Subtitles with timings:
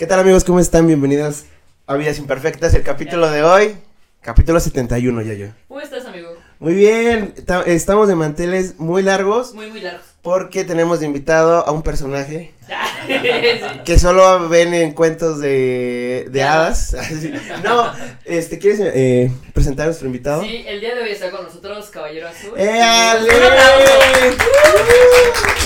[0.00, 0.44] ¿Qué tal amigos?
[0.44, 0.86] ¿Cómo están?
[0.86, 1.44] Bienvenidos
[1.86, 3.76] a Vidas Imperfectas, el capítulo de hoy,
[4.22, 5.48] capítulo 71 ya yo.
[5.68, 6.30] ¿Cómo estás, amigo?
[6.58, 10.00] Muy bien, ta- estamos de manteles muy largos Muy, muy largo.
[10.22, 12.72] porque tenemos de invitado a un personaje Sí.
[13.84, 16.96] que solo ven en cuentos de, de hadas.
[17.64, 17.92] no,
[18.24, 20.42] este, ¿quieres eh, presentar a nuestro invitado?
[20.42, 22.52] Sí, el día de hoy está con nosotros Caballero Azul.
[22.56, 23.28] ¡Eh, Ale!
[23.28, 23.92] Un aplauso.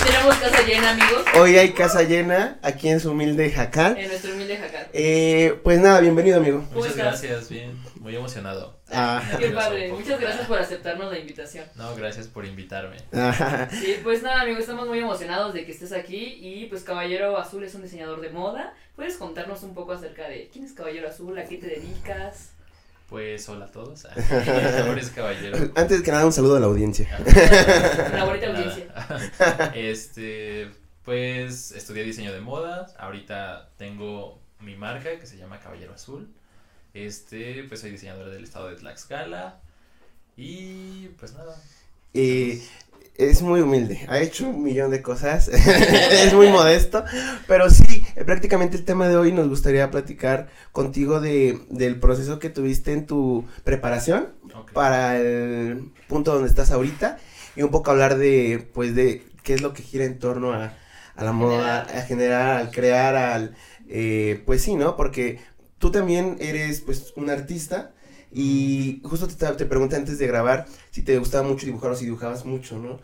[0.06, 3.96] Tenemos casa llena, amigos, Hoy hay casa llena aquí en su humilde jacal.
[3.98, 4.88] en nuestro humilde jacal.
[4.92, 6.64] Eh, pues nada, bienvenido amigo.
[6.68, 8.73] ¿Cómo Muchas gracias, bien, muy emocionado.
[8.92, 9.92] Ah, Qué Nervioso padre.
[9.92, 11.64] Muchas gracias por aceptarnos la invitación.
[11.74, 12.96] No, gracias por invitarme.
[13.14, 17.36] ah, Sí, pues nada, amigo, estamos muy emocionados de que estés aquí y pues Caballero
[17.38, 18.74] Azul es un diseñador de moda.
[18.94, 22.50] ¿Puedes contarnos un poco acerca de quién es Caballero Azul, a qué te dedicas?
[23.08, 24.06] Pues hola a todos.
[24.16, 25.58] Mi nombre es Caballero.
[25.76, 27.08] Antes que nada, un saludo a la audiencia.
[28.12, 28.58] Una bonita Nada.
[28.64, 29.72] audiencia.
[29.74, 30.70] Este,
[31.04, 32.86] pues estudié diseño de moda.
[32.98, 36.28] Ahorita tengo mi marca que se llama Caballero Azul.
[36.94, 39.60] Este, pues soy diseñador del estado de Tlaxcala.
[40.36, 41.60] Y pues nada.
[43.16, 47.04] Es muy humilde, ha hecho un millón de cosas, es muy modesto,
[47.46, 52.50] pero sí, prácticamente el tema de hoy nos gustaría platicar contigo de, del proceso que
[52.50, 54.30] tuviste en tu preparación
[54.72, 57.18] para el punto donde estás ahorita
[57.54, 60.76] y un poco hablar de, pues, de qué es lo que gira en torno a,
[61.14, 63.54] a la moda, a generar, al crear, al,
[63.88, 64.96] eh, pues sí, ¿no?
[64.96, 65.38] Porque
[65.84, 67.92] tú también eres, pues, un artista
[68.32, 72.06] y justo te, te pregunté antes de grabar si te gustaba mucho dibujar o si
[72.06, 73.00] dibujabas mucho, ¿no?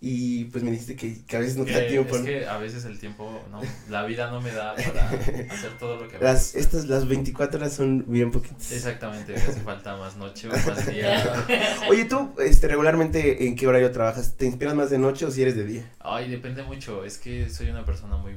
[0.00, 2.14] Y pues me dijiste que, que a veces no te da Que tiempo.
[2.14, 2.26] es ¿no?
[2.28, 6.06] que a veces el tiempo, no, la vida no me da para hacer todo lo
[6.08, 6.58] que me Las, gusta.
[6.60, 8.70] estas, las 24 horas son bien poquitas.
[8.70, 11.34] Exactamente, me hace falta más noche o más día.
[11.90, 14.36] Oye, tú, este, regularmente, ¿en qué horario trabajas?
[14.36, 15.90] ¿Te inspiras más de noche o si eres de día?
[15.98, 18.36] Ay, depende mucho, es que soy una persona muy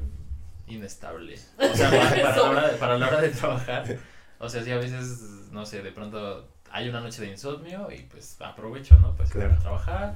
[0.73, 1.37] inestable.
[1.57, 3.97] O sea, para, para la, hora de, para la hora de trabajar,
[4.39, 5.19] o sea, sí, a veces,
[5.51, 9.15] no sé, de pronto hay una noche de insomnio y pues aprovecho, ¿no?
[9.15, 9.49] Pues Claro.
[9.49, 10.15] para trabajar.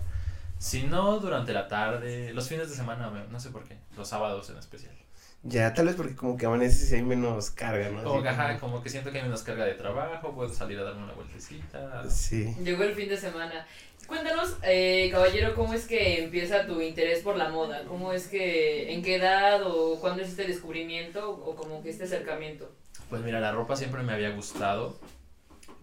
[0.59, 4.49] Si no, durante la tarde, los fines de semana, no sé por qué, los sábados
[4.49, 4.95] en especial.
[5.43, 8.03] Ya, tal vez porque como que amaneces y hay menos carga, ¿no?
[8.03, 10.83] Como que, ajá, como que siento que hay menos carga de trabajo, puedo salir a
[10.83, 12.09] darme una vueltecita.
[12.09, 12.55] Sí.
[12.63, 13.65] Llegó el fin de semana.
[14.07, 17.83] Cuéntanos, eh, caballero, ¿cómo es que empieza tu interés por la moda?
[17.83, 22.05] ¿Cómo es que, en qué edad o cuándo es este descubrimiento o como que este
[22.05, 22.71] acercamiento?
[23.09, 24.97] Pues mira, la ropa siempre me había gustado.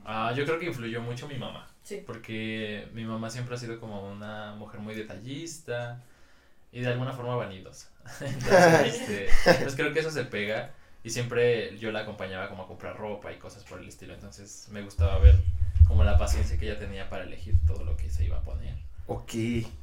[0.06, 1.70] Ah, yo creo que influyó mucho mi mamá.
[1.82, 2.02] Sí.
[2.06, 6.02] Porque mi mamá siempre ha sido como una mujer muy detallista
[6.72, 7.90] y de alguna forma vanidosa.
[8.20, 9.28] Entonces, este,
[9.62, 13.32] pues creo que eso se pega y siempre yo la acompañaba como a comprar ropa
[13.32, 14.14] y cosas por el estilo.
[14.14, 15.36] Entonces me gustaba ver
[15.86, 18.74] como la paciencia que ella tenía para elegir todo lo que se iba a poner.
[19.06, 19.34] Ok.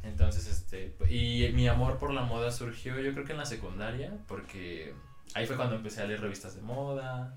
[0.04, 4.14] Entonces, este, y mi amor por la moda surgió yo creo que en la secundaria,
[4.28, 4.94] porque
[5.34, 7.36] ahí fue cuando empecé a leer revistas de moda,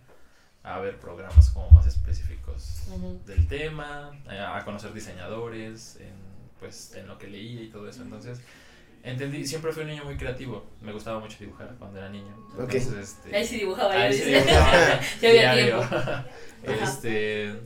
[0.63, 2.89] a ver programas como más específicos
[3.27, 6.15] del tema, eh, a conocer diseñadores, en,
[6.59, 8.03] pues en lo que leía y todo eso.
[8.03, 8.41] Entonces,
[9.03, 12.35] entendí, siempre fui un niño muy creativo, me gustaba mucho dibujar cuando era niño.
[12.55, 12.75] Ok.
[12.75, 15.85] Entonces, este, Ahí sí dibujaba, yo Ahí sí dibujaba Ya había tiempo.
[16.83, 17.61] este,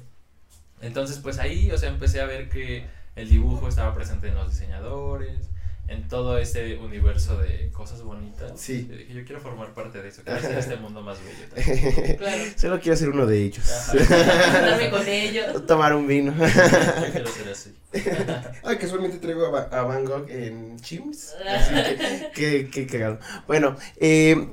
[0.81, 4.51] entonces pues ahí, o sea, empecé a ver que el dibujo estaba presente en los
[4.51, 5.49] diseñadores,
[5.89, 8.53] en todo ese universo de cosas bonitas.
[8.57, 8.87] Sí.
[8.91, 11.49] Y dije, yo quiero formar parte de eso, quiero hacer este mundo más bello.
[11.55, 12.17] también.
[12.19, 12.43] Claro.
[12.57, 13.67] Solo quiero ser uno de ellos.
[14.09, 15.67] Darme con ellos.
[15.67, 16.33] Tomar un vino.
[16.33, 17.75] Yo quiero ser así.
[18.63, 21.35] Ay, casualmente traigo a, Van Gogh en Chims.
[21.49, 23.19] Así que, qué, qué cagado.
[23.47, 24.49] Bueno, eh,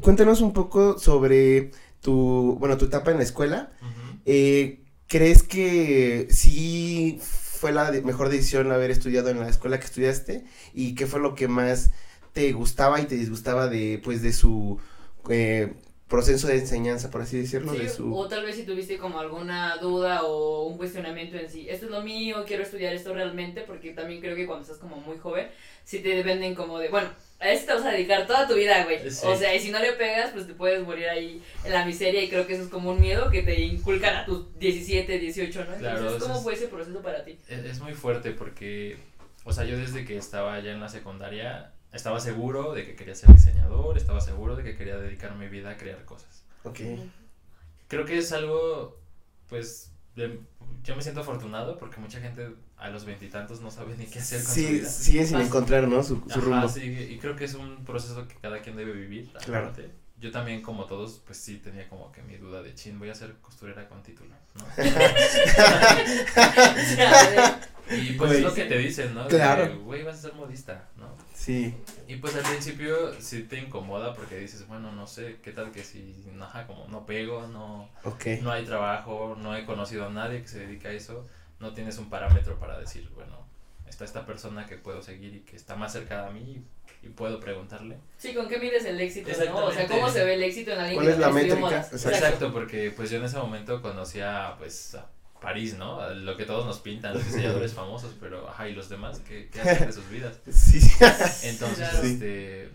[0.00, 3.72] cuéntanos un poco sobre tu, bueno, tu etapa en la escuela.
[4.24, 9.86] Eh, ¿Crees que sí fue la de- mejor decisión haber estudiado en la escuela que
[9.86, 10.44] estudiaste?
[10.74, 11.90] ¿Y qué fue lo que más
[12.32, 14.78] te gustaba y te disgustaba de, pues, de su
[15.30, 15.74] eh,
[16.08, 17.72] proceso de enseñanza, por así decirlo?
[17.72, 18.14] Sí, de su...
[18.14, 21.92] O tal vez si tuviste como alguna duda o un cuestionamiento en sí, esto es
[21.92, 25.48] lo mío, quiero estudiar esto realmente, porque también creo que cuando estás como muy joven,
[25.84, 28.84] si te venden como de, bueno, a esto te vas a dedicar toda tu vida,
[28.84, 29.10] güey.
[29.10, 29.26] Sí.
[29.26, 32.22] O sea, y si no le pegas, pues te puedes morir ahí en la miseria
[32.22, 35.64] y creo que eso es como un miedo que te inculcan a tus 17, 18,
[35.66, 35.76] ¿no?
[35.76, 37.38] Claro, Entonces, eso ¿cómo es- fue ese proceso para ti?
[37.48, 38.96] Es, es muy fuerte porque,
[39.44, 43.14] o sea, yo desde que estaba ya en la secundaria, estaba seguro de que quería
[43.14, 46.44] ser diseñador, estaba seguro de que quería dedicar mi vida a crear cosas.
[46.64, 46.80] Ok.
[47.88, 48.98] Creo que es algo,
[49.48, 54.18] pues, yo me siento afortunado porque mucha gente a los veintitantos no sabe ni qué
[54.20, 54.88] hacer con su Sí, vida.
[54.88, 55.46] sigue sin Pasa.
[55.46, 56.02] encontrar, ¿no?
[56.02, 56.68] Su, su Ajá, rumbo.
[56.68, 59.30] sí, y creo que es un proceso que cada quien debe vivir.
[59.44, 59.68] Claro.
[59.68, 59.90] aparte.
[60.18, 63.14] Yo también, como todos, pues sí tenía como que mi duda de chin, voy a
[63.14, 64.64] ser costurera con título, ¿no?
[67.90, 69.28] Y pues es lo que te dicen, ¿no?
[69.28, 69.78] Claro.
[69.80, 71.08] Güey, vas a ser modista, ¿no?
[71.34, 71.74] Sí.
[72.08, 75.84] Y pues al principio sí te incomoda porque dices, bueno, no sé, qué tal que
[75.84, 78.26] si, ajá, como no pego, no, Ok.
[78.42, 81.26] no hay trabajo, no he conocido a nadie que se dedica a eso,
[81.60, 83.46] no tienes un parámetro para decir, bueno,
[83.88, 86.62] está esta persona que puedo seguir y que está más cerca de mí
[87.02, 87.98] y, y puedo preguntarle.
[88.18, 89.66] Sí, ¿con qué mides el éxito, no?
[89.66, 89.86] O sea.
[89.86, 91.76] ¿cómo se ve el éxito en alguien ¿Cuál que es la métrica?
[91.76, 92.08] Exacto.
[92.08, 95.06] Exacto, porque pues yo en ese momento conocía pues a
[95.40, 96.08] París, ¿no?
[96.14, 99.60] Lo que todos nos pintan, los diseñadores famosos, pero ajá, y los demás, ¿qué, qué
[99.62, 100.38] hacen de sus vidas?
[100.50, 101.04] Sí, sí.
[101.44, 102.06] Entonces, Claro.
[102.06, 102.70] este,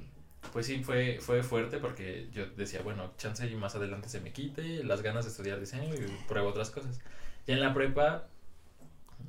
[0.54, 4.32] pues sí, fue, fue fuerte porque yo decía, bueno, chance y más adelante se me
[4.32, 7.00] quite las ganas de estudiar diseño y pruebo otras cosas.
[7.48, 8.28] Ya en la prepa,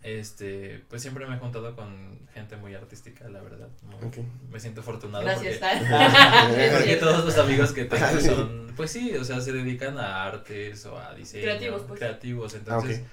[0.03, 3.69] este, pues siempre me he juntado con gente muy artística, la verdad.
[3.83, 4.17] Muy- Ok.
[4.51, 8.27] Me siento afortunado Gracias, porque, porque todos los amigos que tengo Ah, sí.
[8.27, 11.45] son, pues sí, o sea, se dedican a artes o a diseño.
[11.45, 12.01] Creativos, pues.
[12.01, 13.07] Creativos, Ah, entonces ok.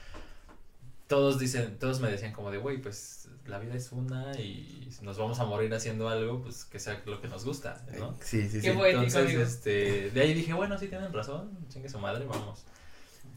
[1.09, 5.03] Todos dicen, todos me decían como de, güey, pues la vida es una y si
[5.03, 8.15] nos vamos a morir haciendo algo, pues que sea lo que nos gusta, ¿no?
[8.21, 8.77] Sí, sí, Qué sí.
[8.77, 8.99] bueno.
[8.99, 9.41] Poético, Entonces, amigo.
[9.41, 12.63] este, de ahí dije, bueno, sí tienen razón, chingue su madre, vamos.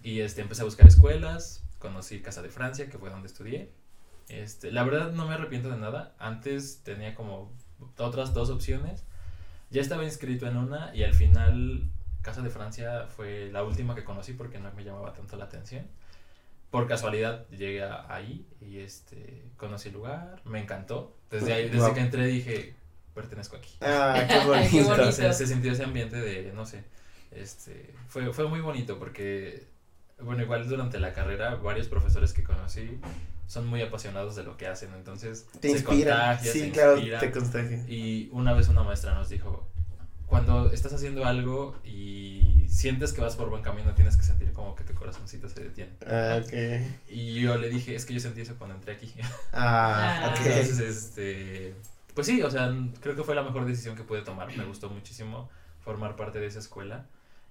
[0.03, 3.73] Y este, empecé a buscar escuelas, conocí Casa de Francia, que fue donde estudié.
[4.29, 6.15] Este, la verdad no me arrepiento de nada.
[6.19, 7.51] Antes tenía como
[7.97, 9.03] otras dos opciones.
[9.71, 11.89] Ya estaba inscrito en una y al final
[12.21, 15.87] Casa de Francia fue la última que conocí porque no me llamaba tanto la atención.
[16.73, 21.17] Por casualidad llegué ahí y este conocí el lugar, me encantó.
[21.31, 22.75] Desde ahí, desde que entré dije,
[23.15, 23.71] pertenezco aquí.
[23.83, 24.91] Ah, qué Qué bonito.
[24.95, 26.83] Entonces se sintió ese ambiente de, no sé,
[27.31, 29.67] este, fue, fue muy bonito porque,
[30.21, 32.99] bueno, igual durante la carrera varios profesores que conocí
[33.47, 36.17] son muy apasionados de lo que hacen, entonces Te se inspira.
[36.17, 37.19] contagia, Sí, se claro, inspira.
[37.21, 37.85] te contagia.
[37.87, 39.69] Y una vez una maestra nos dijo,
[40.33, 44.75] cuando estás haciendo algo y sientes que vas por buen camino, tienes que sentir como
[44.75, 45.93] que tu corazoncito se detiene.
[46.07, 46.53] Ah, ok.
[47.11, 49.13] Y yo le dije, es que yo sentí eso cuando entré aquí.
[49.53, 50.31] Ah, Ah.
[50.31, 50.47] ok.
[50.47, 51.75] Entonces, este,
[52.15, 54.49] pues sí, o sea, creo que fue la mejor decisión que pude tomar.
[54.57, 55.51] Me gustó muchísimo
[55.81, 57.05] formar parte de esa escuela.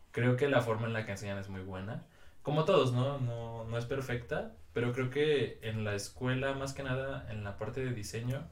[0.10, 2.04] Creo que la forma en la que enseñan es muy buena.
[2.42, 3.20] Como todos, ¿no?
[3.20, 7.60] No, no es perfecta, pero creo que en la escuela, más que nada, en la
[7.60, 8.48] parte de diseño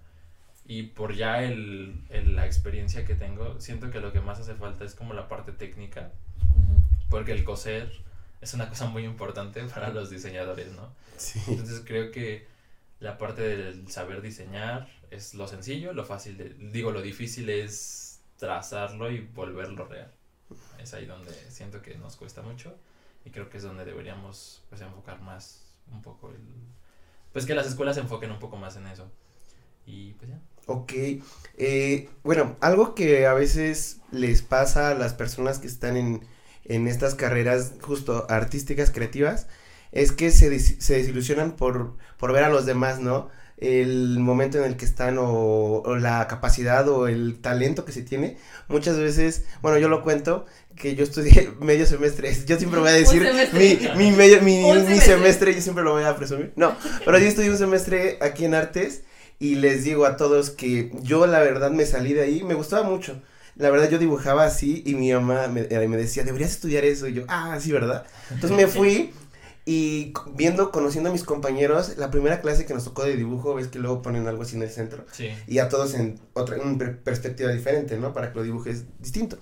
[0.69, 4.53] y por ya el, el- la experiencia que tengo, siento que lo que más hace
[4.55, 6.11] falta es como la parte técnica,
[6.51, 6.81] Ujú.
[7.09, 7.91] porque el coser
[8.39, 10.93] es una cosa muy importante para los diseñadores, ¿no?
[11.17, 11.41] Sí.
[11.47, 12.47] Entonces creo que
[13.01, 18.21] la parte del saber diseñar es lo sencillo, lo fácil, de, digo, lo difícil es
[18.37, 20.11] trazarlo y volverlo real.
[20.79, 22.77] Es ahí donde siento que nos cuesta mucho
[23.25, 26.37] y creo que es donde deberíamos pues enfocar más un poco el...
[27.33, 29.11] Pues que las escuelas se enfoquen un poco más en eso.
[29.85, 30.39] Y pues ya.
[30.69, 30.93] Ok,
[31.57, 36.25] eh, bueno, algo que a veces les pasa a las personas que están en,
[36.65, 39.47] en estas carreras justo artísticas, creativas,
[39.91, 43.29] es que se, des- se desilusionan por, por ver a los demás, ¿no?
[43.57, 48.03] El momento en el que están o, o la capacidad o el talento que se
[48.03, 48.37] tiene.
[48.69, 50.45] Muchas veces, bueno, yo lo cuento,
[50.77, 54.63] que yo estudié medio semestre, yo siempre voy a decir mi, mi, medio, mi, mi
[54.71, 55.01] semestre.
[55.01, 56.53] semestre, yo siempre lo voy a presumir.
[56.55, 56.73] No,
[57.03, 59.01] pero yo estudié un semestre aquí en artes
[59.39, 62.83] y les digo a todos que yo la verdad me salí de ahí, me gustaba
[62.87, 63.21] mucho.
[63.55, 67.07] La verdad yo dibujaba así y mi mamá me, eh, me decía, deberías estudiar eso.
[67.07, 68.05] Y yo, ah, sí, ¿verdad?
[68.31, 69.11] Entonces me fui
[69.65, 73.67] y viendo, conociendo a mis compañeros, la primera clase que nos tocó de dibujo, ves
[73.67, 75.29] que luego ponen algo así en el centro Sí.
[75.47, 78.13] y a todos en otra en perspectiva diferente, ¿no?
[78.13, 79.37] Para que lo dibujes distinto.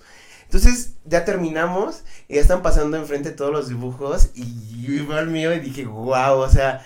[0.46, 5.27] Entonces ya terminamos y ya están pasando enfrente todos los dibujos y yo iba al
[5.27, 6.86] mío y dije, wow, o sea,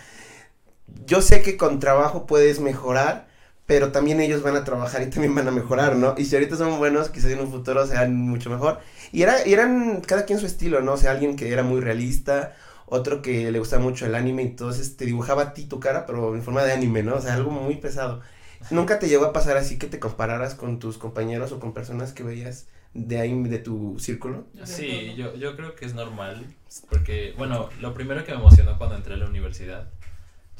[1.05, 3.27] yo sé que con trabajo puedes mejorar,
[3.65, 6.15] pero también ellos van a trabajar y también van a mejorar, ¿no?
[6.17, 8.79] Y si ahorita son buenos, quizás en un futuro sean mucho mejor.
[9.12, 10.93] Y, era, y eran cada quien su estilo, ¿no?
[10.93, 12.53] O sea, alguien que era muy realista,
[12.86, 16.36] otro que le gustaba mucho el anime, entonces te dibujaba a ti tu cara, pero
[16.36, 17.15] en forma de anime, ¿no?
[17.15, 18.21] O sea, algo muy pesado.
[18.69, 22.13] ¿Nunca te llegó a pasar así que te compararas con tus compañeros o con personas
[22.13, 24.45] que veías de ahí, de tu círculo?
[24.65, 26.45] Sí, yo, yo creo que es normal,
[26.89, 29.88] porque, bueno, lo primero que me emocionó cuando entré a la universidad,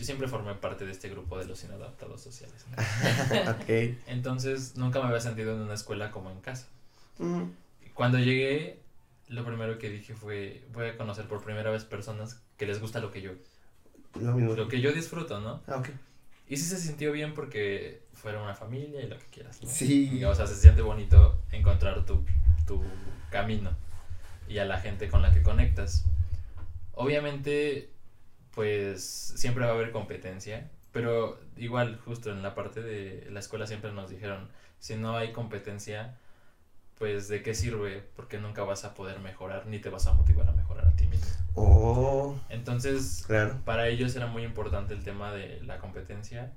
[0.01, 2.65] yo siempre formé parte de este grupo de los inadaptados sociales.
[2.72, 3.55] ¿no?
[4.08, 6.67] Entonces, nunca me había sentido en una escuela como en casa.
[7.93, 8.79] Cuando llegué,
[9.27, 13.00] lo primero que dije fue, voy a conocer por primera vez personas que les gusta
[13.00, 13.34] lo que yo,
[14.20, 14.55] lo mismo.
[14.55, 15.62] lo que yo disfruto, ¿no?
[15.67, 15.89] Ah, ok.
[16.50, 19.70] Y sí se sintió bien porque fuera una familia y lo que quieras, ¿no?
[19.70, 20.24] Sí.
[20.25, 22.25] O sea, se siente bonito encontrar tu,
[22.65, 22.81] tu
[23.29, 23.70] camino
[24.50, 26.05] y a la gente con la que conectas.
[26.93, 27.91] Obviamente,
[28.53, 29.03] pues
[29.36, 33.91] siempre va a haber competencia, pero igual, justo en la parte de la escuela siempre
[33.91, 36.17] nos dijeron, si no hay competencia,
[36.98, 40.48] pues de qué sirve, porque nunca vas a poder mejorar ni te vas a motivar
[40.48, 41.27] a mejorar a ti mismo.
[41.55, 43.60] Oh, Entonces, claro.
[43.65, 46.51] para ellos era muy importante el tema de la competencia,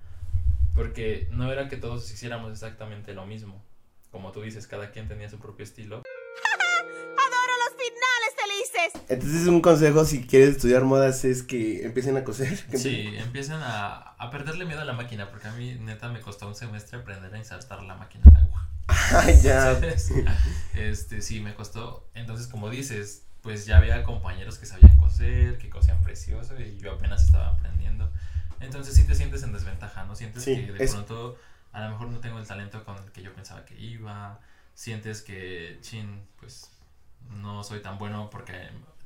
[0.74, 3.64] porque no era que todos hiciéramos exactamente lo mismo.
[4.10, 6.02] Como tú dices, cada quien tenía su propio estilo.
[8.74, 9.02] Felices.
[9.08, 12.58] Entonces un consejo si quieres estudiar modas es que empiecen a coser.
[12.76, 16.48] Sí, empiezan a, a perderle miedo a la máquina, porque a mí neta me costó
[16.48, 18.68] un semestre aprender a insertar la máquina de agua.
[18.88, 19.74] Ay, ya.
[19.74, 20.12] ¿Sabes?
[20.74, 22.08] Este, sí, me costó.
[22.14, 26.92] Entonces, como dices, pues ya había compañeros que sabían coser, que cosían precioso y yo
[26.92, 28.10] apenas estaba aprendiendo.
[28.60, 30.14] Entonces sí te sientes en desventaja, ¿no?
[30.16, 31.36] Sientes Sí, que de es- pronto
[31.72, 34.40] a lo mejor no tengo el talento con el que yo pensaba que iba.
[34.74, 36.70] Sientes que, chin, pues
[37.30, 38.52] no soy tan bueno porque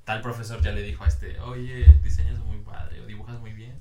[0.04, 3.78] tal profesor ya le dijo a este, oye, diseñas muy padre o dibujas muy bien.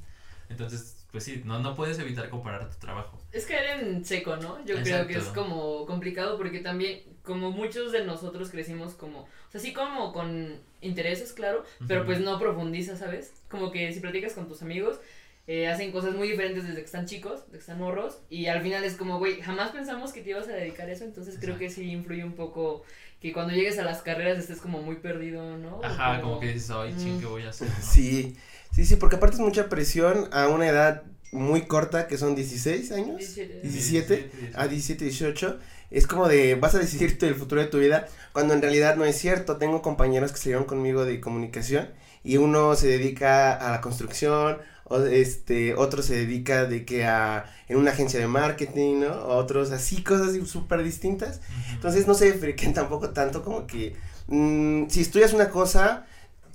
[0.50, 3.18] Entonces, pues sí, no, no puedes evitar comparar tu trabajo.
[3.32, 4.64] Es caer en seco, ¿no?
[4.66, 9.52] Yo creo que es como complicado porque también, como muchos de nosotros crecimos como, o
[9.52, 13.34] sea, sí como con intereses, claro, pero pues no profundiza, ¿sabes?
[13.50, 15.00] Como que si platicas con tus amigos,
[15.48, 18.62] eh, hacen cosas muy diferentes desde que están chicos, desde que están morros, y al
[18.62, 21.58] final es como, güey, jamás pensamos que te ibas a dedicar a eso, entonces creo
[21.58, 22.84] que sí influye un poco
[23.22, 25.80] que cuando llegues a las carreras estés como muy perdido, ¿no?
[25.84, 27.20] Ajá, como que dices, ay, chin, Mm.
[27.20, 27.68] ¿qué voy a hacer?
[27.70, 28.36] no?" Sí,
[28.74, 32.92] sí, sí, porque aparte es mucha presión a una edad muy corta, que son 16
[32.92, 33.62] años, 17.
[33.62, 35.60] 17 a 17, 18.
[35.90, 39.06] Es como de, vas a decidirte el futuro de tu vida, cuando en realidad no
[39.06, 39.58] es cierto.
[39.58, 41.90] Tengo compañeros que salieron conmigo de comunicación
[42.24, 44.58] y uno se dedica a la construcción,
[44.90, 49.26] o este, otro se dedica de que a, en una agencia de marketing, ¿no?
[49.28, 51.42] Otros así, cosas súper distintas.
[51.74, 53.96] Entonces no se friquen tampoco tanto como que
[54.28, 56.06] mm, si estudias una cosa,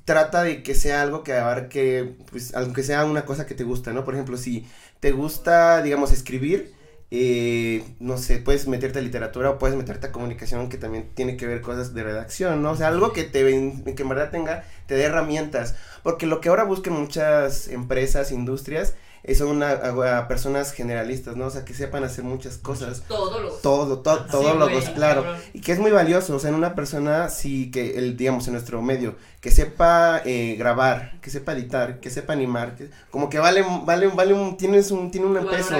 [0.04, 3.92] trata de que sea algo que abarque, pues, aunque sea una cosa que te gusta,
[3.92, 4.04] ¿no?
[4.04, 4.66] Por ejemplo, si
[5.00, 6.72] te gusta, digamos, escribir,
[7.14, 11.36] eh, no sé, puedes meterte a literatura o puedes meterte a comunicación que también tiene
[11.36, 12.70] que ver cosas de redacción, ¿no?
[12.70, 16.48] O sea, algo que te que en verdad tenga, te dé herramientas, porque lo que
[16.48, 18.94] ahora buscan muchas empresas, industrias,
[19.36, 21.46] son una, a- a personas generalistas, ¿no?
[21.46, 25.22] O sea, que sepan hacer muchas cosas, Todo lo todo, todo, Sí, todólogos, güey, claro.
[25.22, 25.40] cabrón.
[25.52, 28.54] Y que es muy valioso, o sea, en una persona, sí, que, el, digamos, en
[28.54, 33.38] nuestro medio, que sepa eh, grabar, que sepa editar, que sepa animar, que, como que
[33.38, 35.74] vale, vale, vale un, tienes un, tiene un Valor peso.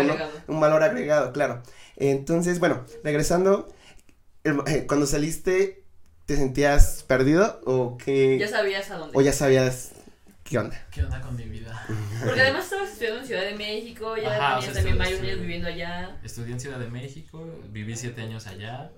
[0.48, 1.62] Un valor agregado, claro.
[1.96, 3.68] Entonces, bueno, regresando,
[4.44, 5.84] eh, cuando saliste,
[6.26, 9.18] ¿te sentías perdido o que, Ya sabías a dónde.
[9.18, 9.92] o ya sabías
[10.44, 10.86] qué onda?
[10.90, 11.84] ¿Qué onda con mi vida?
[12.24, 15.20] Porque además estabas estudiando en Ciudad de México, ya Ajá, o tenías sea, también varios
[15.20, 16.20] años viviendo allá.
[16.22, 18.90] Estudié en Ciudad de México, viví siete años allá.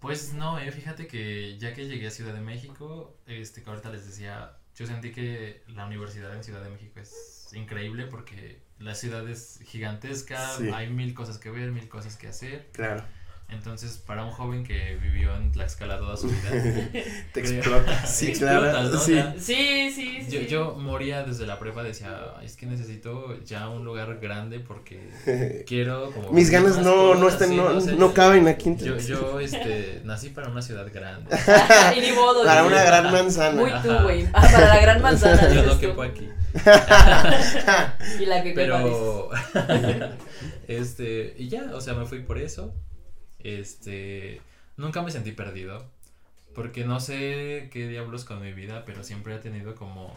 [0.00, 3.90] Pues no, eh, fíjate que ya que llegué a Ciudad de México, este, que ahorita
[3.90, 8.96] les decía, yo sentí que la universidad en Ciudad de México es increíble porque la
[8.96, 10.70] ciudad es gigantesca, Sí.
[10.74, 12.68] hay mil cosas que ver, mil cosas que hacer.
[12.72, 13.04] Claro,
[13.48, 16.50] Entonces, para un joven que vivió en Tlaxcala toda su vida,
[17.32, 18.96] te explota, sí, Explotas, claro, ¿no?
[18.96, 19.12] O sí.
[19.12, 20.30] sea, Sí, sí, sí.
[20.30, 24.58] yo, yo moría desde la prepa, decía, "Ay, es que necesito ya un lugar grande
[24.58, 26.30] porque quiero como...
[26.32, 28.96] Mis ganas no, no cosas, están, sí, no, o sea, no caben aquí en Yo,
[28.96, 31.30] yo, este, nací para una ciudad grande.
[31.96, 32.44] y ni modo.
[32.44, 33.60] Para una gran manzana.
[33.60, 34.26] Muy tú, güey.
[34.32, 35.52] Ah, para la gran manzana.
[35.52, 36.28] Yo no quepo aquí.
[38.18, 38.52] Y la que.
[38.54, 39.30] Pero,
[40.68, 42.74] este, y ya, o sea, me fui por eso.
[43.44, 44.40] Este,
[44.76, 45.84] nunca me sentí perdido.
[46.54, 50.14] Porque no sé qué diablos con mi vida, pero siempre he tenido como.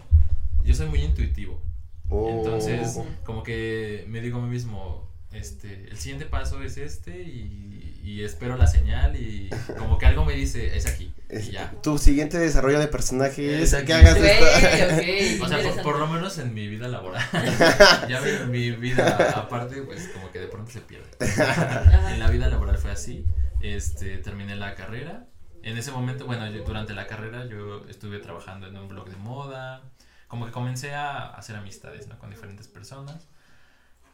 [0.66, 1.62] Yo soy muy intuitivo.
[2.10, 2.30] Oh.
[2.30, 7.95] Entonces, como que me digo a mí mismo, este, el siguiente paso es este y,
[8.06, 11.12] y espero la señal y como que algo me dice, es aquí.
[11.28, 11.72] Es- Y ya.
[11.82, 14.46] Tu siguiente desarrollo de personaje es Es que hagas esto.
[15.44, 17.24] O sea, por, por lo menos en mi vida laboral.
[18.10, 21.10] ya mi, mi vida aparte, pues como que de pronto se pierde.
[21.20, 23.26] En la vida laboral fue así.
[23.62, 25.26] Este, terminé la carrera.
[25.64, 29.16] En ese momento, bueno, yo- durante la carrera yo estuve trabajando en un blog de
[29.18, 29.82] moda.
[30.28, 32.18] Como que comencé a hacer amistades, ¿no?
[32.20, 33.28] Con diferentes personas.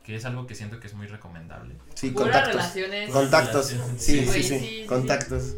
[0.03, 1.75] Que es algo que siento que es muy recomendable.
[1.93, 2.53] Sí, contactos.
[2.53, 3.12] relaciones.
[3.12, 3.67] Contactos.
[3.67, 5.55] Sí, sí, sí, sí, sí, Contactos.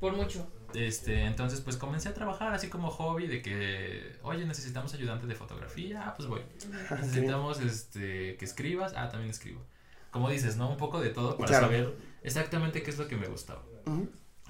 [0.00, 0.46] Por mucho.
[0.74, 5.34] Este, entonces pues comencé a trabajar así como hobby de que, oye, necesitamos ayudante de
[5.34, 6.42] fotografía, ah, pues voy.
[6.90, 9.64] Necesitamos este que escribas, ah, también escribo.
[10.10, 10.68] Como dices, ¿no?
[10.68, 11.66] Un poco de todo para Claro.
[11.66, 13.62] saber exactamente qué es lo que me gustaba.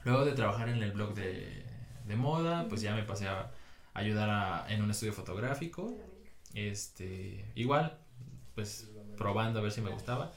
[0.04, 1.64] Luego de trabajar en el blog de,
[2.06, 3.52] de moda, pues ya me pasé a
[3.94, 5.94] ayudar a- en un estudio fotográfico.
[6.54, 7.98] Este, igual,
[8.54, 10.32] pues probando a ver si me gustaba.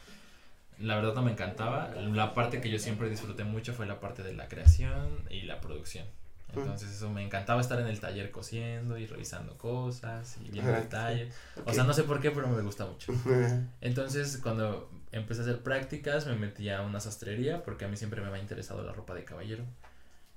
[0.79, 1.89] La verdad no me encantaba.
[1.95, 5.59] La parte que yo siempre disfruté mucho fue la parte de la creación y la
[5.59, 6.05] producción.
[6.55, 11.33] Entonces eso me encantaba estar en el taller cosiendo y revisando cosas y viendo detalles.
[11.65, 13.13] O sea, no sé por qué, pero me gusta mucho.
[13.81, 18.21] Entonces, cuando empecé a hacer prácticas, me metí a una sastrería porque a mí siempre
[18.21, 19.63] me había interesado la ropa de caballero.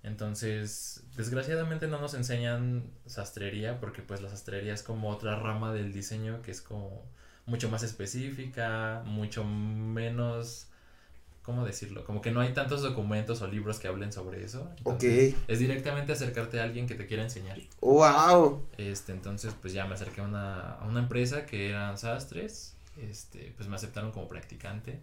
[0.02, 5.92] Entonces, desgraciadamente no nos enseñan sastrería porque pues la sastrería es como otra rama del
[5.92, 7.04] diseño que es como
[7.46, 10.66] mucho más específica, mucho menos,
[11.42, 12.04] ¿cómo decirlo?
[12.04, 14.70] Como que no hay tantos documentos o libros que hablen sobre eso.
[14.84, 15.02] Ok.
[15.48, 17.58] Es directamente acercarte a alguien que te quiera enseñar.
[17.80, 18.64] Wow.
[18.78, 22.74] Este, entonces, pues ya me acerqué a una, a una empresa que eran sastres.
[23.10, 25.00] Este, pues me aceptaron como practicante.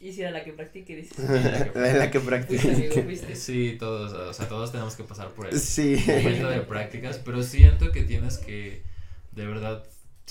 [0.00, 1.16] Y si era la que practique, dices.
[1.76, 2.18] La, la que
[3.04, 3.36] fuiste.
[3.36, 6.02] Sí, todos, o sea, todos tenemos que pasar por el Sí.
[6.08, 8.82] momento de prácticas, pero siento que tienes que
[9.30, 9.84] de verdad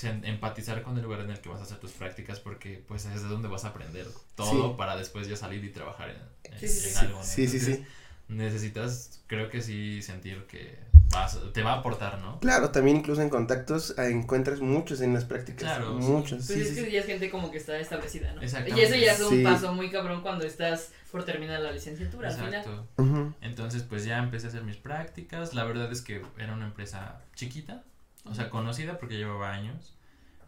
[0.04, 3.22] empatizar con el lugar en el que vas a hacer tus prácticas porque pues es
[3.22, 4.74] de donde vas a aprender todo Sí.
[4.76, 6.98] para después ya salir y trabajar en, en- Sí, sí, en sí.
[7.06, 7.18] algo.
[7.18, 7.24] ¿no?
[7.24, 7.84] Sí, sí, Entonces, sí.
[8.28, 10.78] Necesitas, creo que sí, sentir que
[11.10, 12.40] vas, te va a aportar, ¿no?
[12.40, 15.62] Claro, también incluso en contactos ah, encuentras muchos en las prácticas.
[15.64, 16.06] Claro, sí.
[16.08, 16.46] Muchos.
[16.46, 16.90] Pues Sí, es sí, que sí.
[16.92, 18.40] ya es gente como que está establecida, ¿no?
[18.40, 18.80] Exactamente.
[18.80, 19.42] Y eso ya es un Sí.
[19.44, 22.54] paso muy cabrón cuando estás por terminar la licenciatura al final.
[22.54, 23.34] Exacto.
[23.42, 25.52] Entonces, pues ya empecé a hacer mis prácticas.
[25.52, 27.84] La verdad es que era una empresa chiquita,
[28.24, 29.96] o sea, conocida porque llevaba años.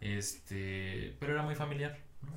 [0.01, 2.31] Este, pero era muy familiar, ¿no?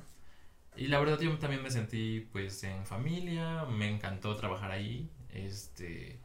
[0.75, 5.09] Y la verdad yo también me sentí pues en familia, me encantó trabajar ahí.
[5.31, 6.19] Este,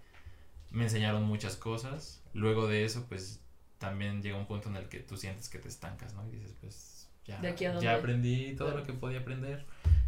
[0.70, 2.22] me enseñaron muchas cosas.
[2.34, 3.42] Luego de eso, pues
[3.78, 6.26] también llega un punto en el que tú sientes que te estancas, ¿no?
[6.28, 6.93] Y dices, pues
[7.26, 7.84] ya, ¿De aquí a dónde?
[7.84, 8.80] ya aprendí todo Claro.
[8.80, 9.64] lo que podía aprender.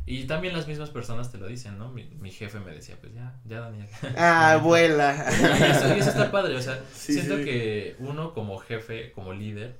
[0.08, 1.90] Y también las mismas personas te lo dicen, ¿no?
[1.90, 3.88] Mi, mi jefe me decía, pues ya, ya Daniel.
[4.16, 5.26] Ah, abuela.
[5.28, 7.44] Y eso, y eso está padre, o sea, Sí, siento sí.
[7.44, 9.74] que uno como jefe, como líder,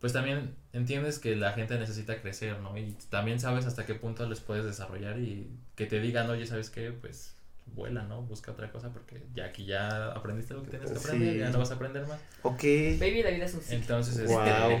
[0.00, 2.76] pues también entiendes que la gente necesita crecer, ¿no?
[2.76, 6.68] Y también sabes hasta qué punto les puedes desarrollar y que te digan, oye, ¿sabes
[6.68, 6.90] qué?
[6.92, 7.34] Pues
[7.74, 8.20] vuela, ¿no?
[8.20, 11.38] Busca otra cosa porque ya aquí ya aprendiste lo que tienes que aprender, Sí.
[11.38, 12.20] ya no vas a aprender más.
[12.42, 12.62] Ok.
[13.00, 13.76] Baby, la vida es un ciclo.
[13.78, 14.78] Entonces, este, Guau.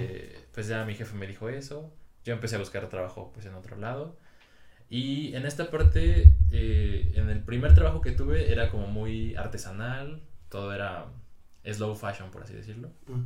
[0.54, 1.92] Pues ya mi jefe me dijo eso,
[2.24, 4.16] yo empecé a buscar trabajo pues en otro lado.
[4.88, 10.22] Y en esta parte, eh, en el primer trabajo que tuve era como muy artesanal,
[10.48, 11.06] todo era
[11.64, 12.90] slow fashion, por así decirlo.
[13.06, 13.24] Mm.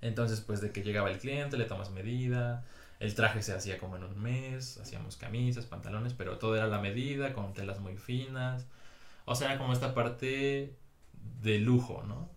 [0.00, 2.64] Entonces, pues de que llegaba el cliente, le tomas medida,
[3.00, 6.80] el traje se hacía como en un mes, hacíamos camisas, pantalones, pero todo era la
[6.80, 8.66] medida, con telas muy finas.
[9.24, 10.74] O sea, era como esta parte
[11.42, 12.30] de lujo, ¿no?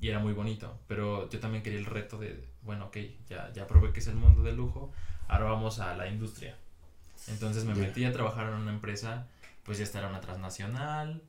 [0.00, 2.96] Y era muy bonito, pero yo también quería el reto de, bueno, ok,
[3.28, 4.92] ya, ya probé que es el mundo del lujo,
[5.28, 6.56] ahora vamos a la industria.
[7.28, 9.26] Entonces me metí a trabajar en una empresa,
[9.64, 11.22] pues ya esta era una transnacional,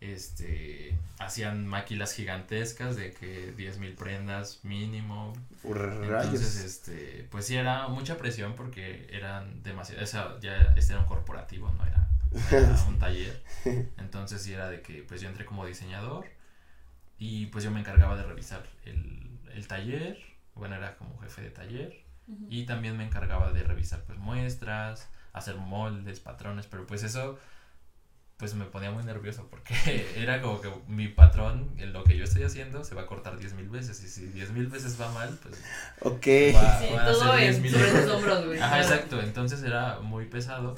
[0.00, 8.18] este, hacían máquinas gigantescas de que 10.000 prendas mínimo, entonces, este, pues sí era mucha
[8.18, 12.84] presión porque eran demasiado, o sea, ya este era un corporativo, no era, no era
[12.88, 13.42] un taller.
[13.98, 16.26] Entonces sí era de que, pues yo entré como diseñador
[17.18, 20.18] y pues yo me encargaba de revisar el, el taller,
[20.54, 22.04] bueno, era como jefe de taller
[22.48, 27.38] y también me encargaba de revisar pues muestras, hacer moldes, patrones, pero pues eso
[28.36, 29.74] pues me ponía muy nervioso porque
[30.16, 33.38] era como que mi patrón, en lo que yo estoy haciendo, se va a cortar
[33.38, 35.54] 10 mil veces y si 10 mil veces va mal, pues
[36.00, 36.26] Ok.
[36.56, 38.04] va, Sí, va a todo ser en 10,000 sobre euros.
[38.04, 38.58] tus hombros, güey.
[38.60, 39.20] Ajá, exacto.
[39.22, 40.74] Entonces era muy pesado,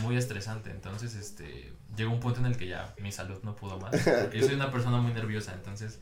[0.00, 0.70] muy estresante.
[0.70, 3.90] Entonces, este, llegó un punto en el que ya mi salud no pudo más.
[4.04, 5.52] Porque yo soy una persona muy nerviosa.
[5.54, 5.98] Entonces,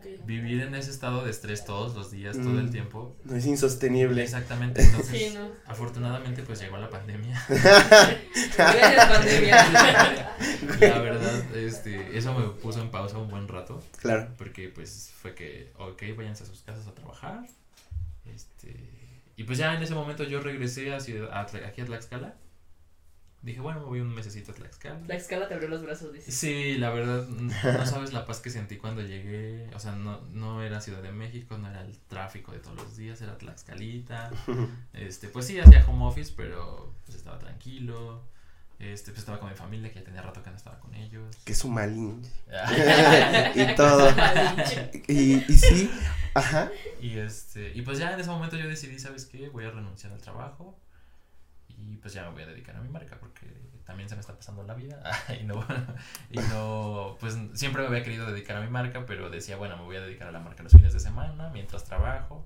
[0.00, 0.26] Ok.
[0.26, 2.70] vivir en ese estado de estrés todos los días, todo el Mm.
[2.72, 3.16] tiempo.
[3.24, 4.22] No es insostenible.
[4.24, 4.82] Exactamente.
[4.82, 5.48] Entonces, Sí, no.
[5.66, 7.40] afortunadamente, pues llegó la pandemia.
[8.56, 9.56] Pandemia.
[10.80, 13.82] la verdad, este, eso me puso en pausa un buen rato.
[14.00, 14.28] Claro.
[14.36, 17.42] Porque, pues, fue que, ok, váyanse a sus casas a trabajar.
[18.34, 18.74] Este,
[19.36, 22.34] y pues ya en ese momento yo regresé a ciudad, a aquí a Tlaxcala.
[23.40, 25.00] Dije, bueno, me voy un mesecito a Tlaxcala.
[25.06, 26.34] La escala te abrió los brazos, dices.
[26.34, 29.70] Sí, la verdad, no sabes la paz que sentí cuando llegué.
[29.74, 32.96] O sea, no, no era Ciudad de México, no era el tráfico de todos los
[32.96, 34.30] días, era Tlaxcalita.
[34.92, 38.24] Este, pues sí, hacía home office, pero pues estaba tranquilo.
[38.80, 41.36] Este, pues estaba con mi familia, que ya tenía rato que no estaba con ellos.
[41.44, 42.22] Que es un malín.
[43.54, 44.08] y todo.
[45.06, 45.90] Y, y sí,
[46.34, 46.70] ajá.
[47.00, 49.48] Y este, y pues ya en ese momento yo decidí, ¿sabes qué?
[49.48, 50.76] Voy a renunciar al trabajo
[51.78, 53.46] y pues ya me voy a dedicar a mi marca porque
[53.86, 55.00] también se me está pasando la vida
[55.40, 55.64] y no,
[56.30, 59.84] y no, pues siempre me había querido dedicar a mi marca, pero decía, bueno, me
[59.84, 62.44] voy a dedicar a la marca los fines de semana mientras trabajo.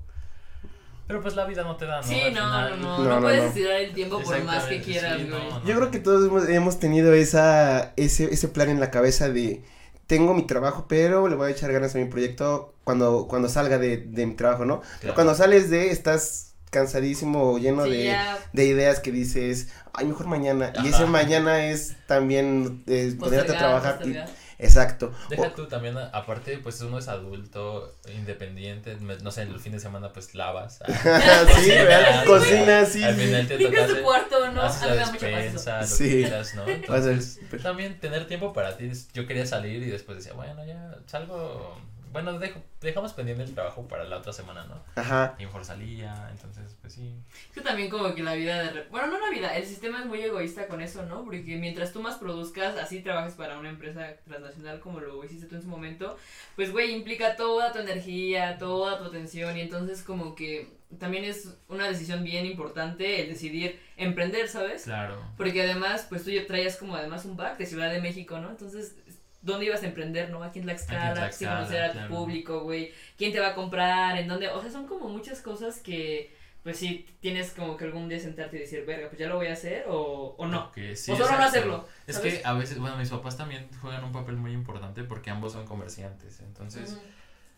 [1.08, 2.02] Pero pues la vida no te da, ¿no?
[2.06, 3.48] Sí, no, no, final- no, No, no, no, puedes no.
[3.48, 5.64] estirar el tiempo por más que quieras, sí, no, no.
[5.66, 9.64] Yo creo que todos hemos, hemos tenido esa, ese, ese plan en la cabeza de
[10.06, 13.78] tengo mi trabajo, pero le voy a echar ganas a mi proyecto cuando, cuando salga
[13.78, 14.80] de, de mi trabajo, ¿no?
[14.80, 15.14] Pero Claro.
[15.16, 18.16] cuando sales de, estás cansadísimo, lleno Sí, de,
[18.52, 20.72] de ideas que dices, ay, mejor mañana.
[20.82, 24.00] Y ese mañana es también eh, ponerte a trabajar.
[24.04, 24.18] y-.
[24.58, 25.12] Exacto.
[25.28, 29.72] Deja O- tú también, aparte, pues uno es adulto, independiente, me- no sé, el fin
[29.72, 30.78] de semana pues lavas.
[30.86, 33.02] ah, sí, real, cocina, sí.
[33.02, 34.62] Al final te toca Limpias tu cuarto, ¿no?
[34.62, 36.04] haces la despensa, lo Sí.
[36.04, 36.64] que quieras, ¿no?
[36.68, 38.90] Entonces, también tener tiempo para ti.
[39.12, 41.76] Yo quería salir y después decía, bueno, ya salgo,
[42.12, 44.82] bueno, dejo, dejamos pendiente el trabajo para la otra semana, ¿no?
[44.94, 45.34] Ajá.
[45.38, 47.14] Y mejor salía, entonces, pues sí.
[47.48, 48.70] Es que también como que la vida de...
[48.70, 51.24] re- Bueno, no la vida, el sistema es muy egoísta con eso, ¿no?
[51.24, 55.56] Porque mientras tú más produzcas, así trabajes para una empresa transnacional como lo hiciste tú
[55.56, 56.16] en su momento,
[56.56, 61.54] pues, güey, implica toda tu energía, toda tu atención y entonces como que también es
[61.68, 64.82] una decisión bien importante el decidir emprender, ¿sabes?
[64.84, 65.18] Claro.
[65.38, 68.50] Porque además, pues tú ya traías como además un back de Ciudad de México, ¿no?
[68.50, 68.96] Entonces,
[69.42, 70.42] ¿dónde ibas a emprender, no?
[70.42, 72.14] Aquí en Tlaxcala, Tlaxcala, conocer a tu claro.
[72.14, 72.92] público, güey.
[73.18, 74.16] ¿Quién te va a comprar?
[74.16, 74.48] ¿En dónde?
[74.48, 78.56] O sea, son como muchas cosas que, pues sí, tienes como que algún día sentarte
[78.56, 80.66] y decir, verga, pues ya lo voy a hacer o, o no.
[80.66, 81.88] Porque sí, o solo no hacerlo.
[82.06, 82.38] Es ¿sabes?
[82.40, 85.66] que a veces, bueno, mis papás también juegan un papel muy importante porque ambos son
[85.66, 86.96] comerciantes, entonces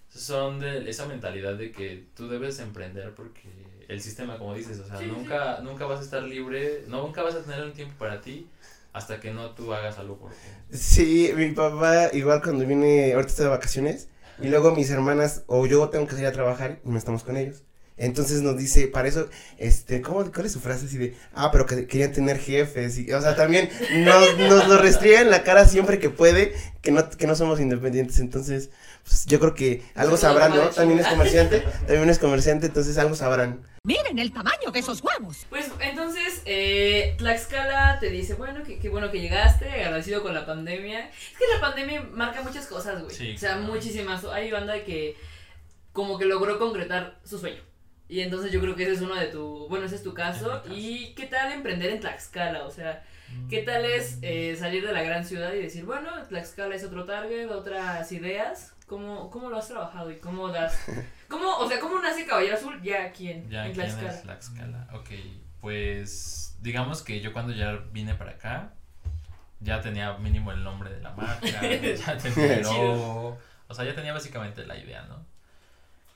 [0.09, 3.49] son de esa mentalidad de que tú debes emprender porque
[3.89, 5.11] el sistema, como dices, o sea, Sí, sí.
[5.11, 8.47] nunca, nunca vas a estar libre, no, nunca vas a tener un tiempo para ti
[8.95, 10.37] hasta que no tú hagas algo por ti.
[10.73, 14.09] Sí, mi papá, igual cuando viene, ahorita está de vacaciones,
[14.41, 17.37] y luego mis hermanas, o yo tengo que salir a trabajar y no estamos con
[17.37, 17.65] ellos.
[17.97, 19.29] Entonces nos dice, para eso,
[19.59, 23.13] este, ¿cómo, cuál es su frase así de, ah, pero que querían tener jefes, y,
[23.13, 27.09] o sea, también nos, nos lo restriega en la cara siempre que puede, que no,
[27.09, 28.71] que no somos independientes, entonces,
[29.05, 30.69] pues yo creo que algo sabrán, ¿no?
[30.71, 33.61] También es comerciante, también es comerciante, entonces algo sabrán.
[33.85, 35.47] Miren el tamaño de esos huevos.
[35.51, 40.47] Pues entonces, eh, Tlaxcala te dice, bueno, que, que bueno que llegaste, agradecido con la
[40.47, 41.11] pandemia.
[41.11, 43.15] Es que la pandemia marca muchas cosas, güey.
[43.15, 43.73] Sí, o sea, claro.
[43.73, 44.25] muchísimas.
[44.25, 45.17] Hay banda que
[45.93, 47.61] como que logró concretar su sueño.
[48.09, 50.57] Y entonces yo creo que ese es uno de tu, bueno, ese es tu caso.
[50.57, 50.75] Es caso.
[50.75, 52.65] ¿Y qué tal emprender en Tlaxcala?
[52.65, 53.05] O sea,
[53.51, 57.05] ¿qué tal es eh, salir de la gran ciudad y decir, bueno, Tlaxcala es otro
[57.05, 58.74] target, otras ideas?
[58.87, 60.79] ¿Cómo, cómo lo has trabajado y cómo das?
[61.29, 64.89] ¿Cómo, o sea, cómo nace Caballero Azul ya aquí en, Ya en aquí en Tlaxcala?
[64.93, 65.11] Ok,
[65.61, 68.73] pues digamos que yo cuando ya vine para acá,
[69.61, 73.95] ya tenía mínimo el nombre de la marca, ya tenía el logo, o sea, ya
[73.95, 75.25] tenía básicamente la idea, ¿no?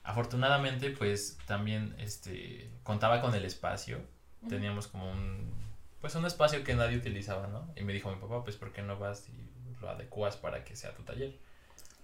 [0.05, 4.01] Afortunadamente, pues también este contaba con el espacio,
[4.49, 5.53] teníamos como un
[6.01, 7.73] pues un espacio que nadie utilizaba, ¿no?
[7.77, 10.77] Y me dijo mi papá, pues ¿por qué no vas y lo adecuas para que
[10.77, 11.37] sea tu taller?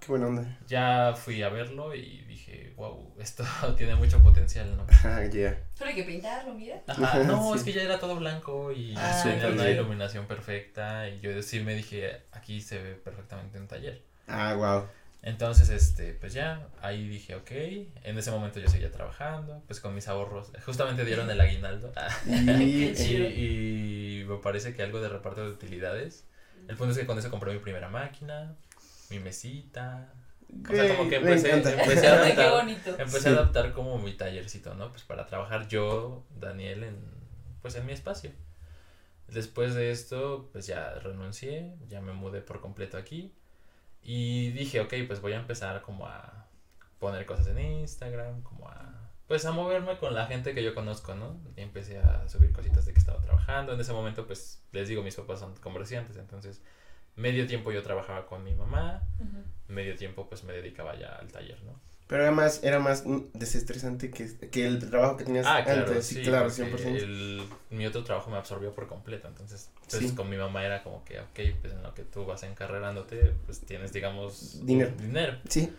[0.05, 0.59] Qué buena onda.
[0.69, 3.43] Ya fui a verlo y dije, wow, esto
[3.77, 4.87] tiene mucho potencial, ¿no?
[5.05, 5.59] Ah, ya.
[5.75, 6.77] Solo hay que pintarlo, mira.
[6.87, 7.59] Ajá, no, Sí.
[7.59, 11.61] es que ya era todo blanco y Ah, tenía una iluminación perfecta y yo sí
[11.61, 14.03] me dije, aquí se ve perfectamente un taller.
[14.29, 14.87] Ah, wow.
[15.23, 19.95] Entonces, este, pues ya, ahí dije, ok, en ese momento yo seguía trabajando, pues con
[19.95, 21.93] mis ahorros, justamente dieron el aguinaldo
[22.27, 26.27] Y, y, y me parece que algo de reparto de utilidades.
[26.69, 28.55] El punto es que con eso compré mi primera máquina,
[29.11, 30.13] mi mesita.
[30.71, 32.91] O sea, como que empecé, empecé a adaptar, bonito.
[32.91, 33.29] Empecé Sí.
[33.29, 34.91] a adaptar como mi tallercito, ¿no?
[34.91, 36.97] Pues para trabajar yo, Daniel, en,
[37.63, 38.31] pues en mi espacio.
[39.29, 43.33] Después de esto, pues ya renuncié, ya me mudé por completo aquí.
[44.03, 46.47] Y dije, ok, pues voy a empezar como a
[46.99, 51.15] poner cosas en Instagram, como a, pues a moverme con la gente que yo conozco,
[51.15, 51.41] ¿no?
[51.57, 53.73] Y empecé a subir cositas de que estaba trabajando.
[53.73, 56.63] En ese momento, pues les digo, mis papás son comerciantes, entonces
[57.17, 59.45] medio tiempo yo trabajaba con mi mamá, Ujú.
[59.69, 61.73] medio tiempo pues me dedicaba ya al taller, ¿no?
[62.07, 66.05] Pero era más, era más desestresante que, que el trabajo que tenías Ah, claro, antes.
[66.07, 66.97] sí, Sí, claro, porque 100%.
[67.03, 70.15] el- mi otro trabajo me absorbió por completo, entonces, pues Sí.
[70.15, 73.61] con mi mamá era como que, ok, pues en lo que tú vas encarrerándote, pues
[73.61, 74.93] tienes, digamos, Dinero.
[74.99, 75.39] dinero.
[75.49, 75.73] Sí,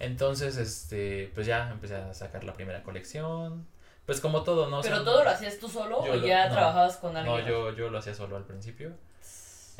[0.00, 3.66] Entonces, este, pues ya empecé a sacar la primera colección,
[4.06, 4.78] pues como todo, ¿no?
[4.78, 6.54] O ¿Pero sea, todo lo hacías tú solo o lo- ya no.
[6.54, 7.36] trabajabas con alguien?
[7.36, 8.92] No, yo, yo lo hacía solo al principio,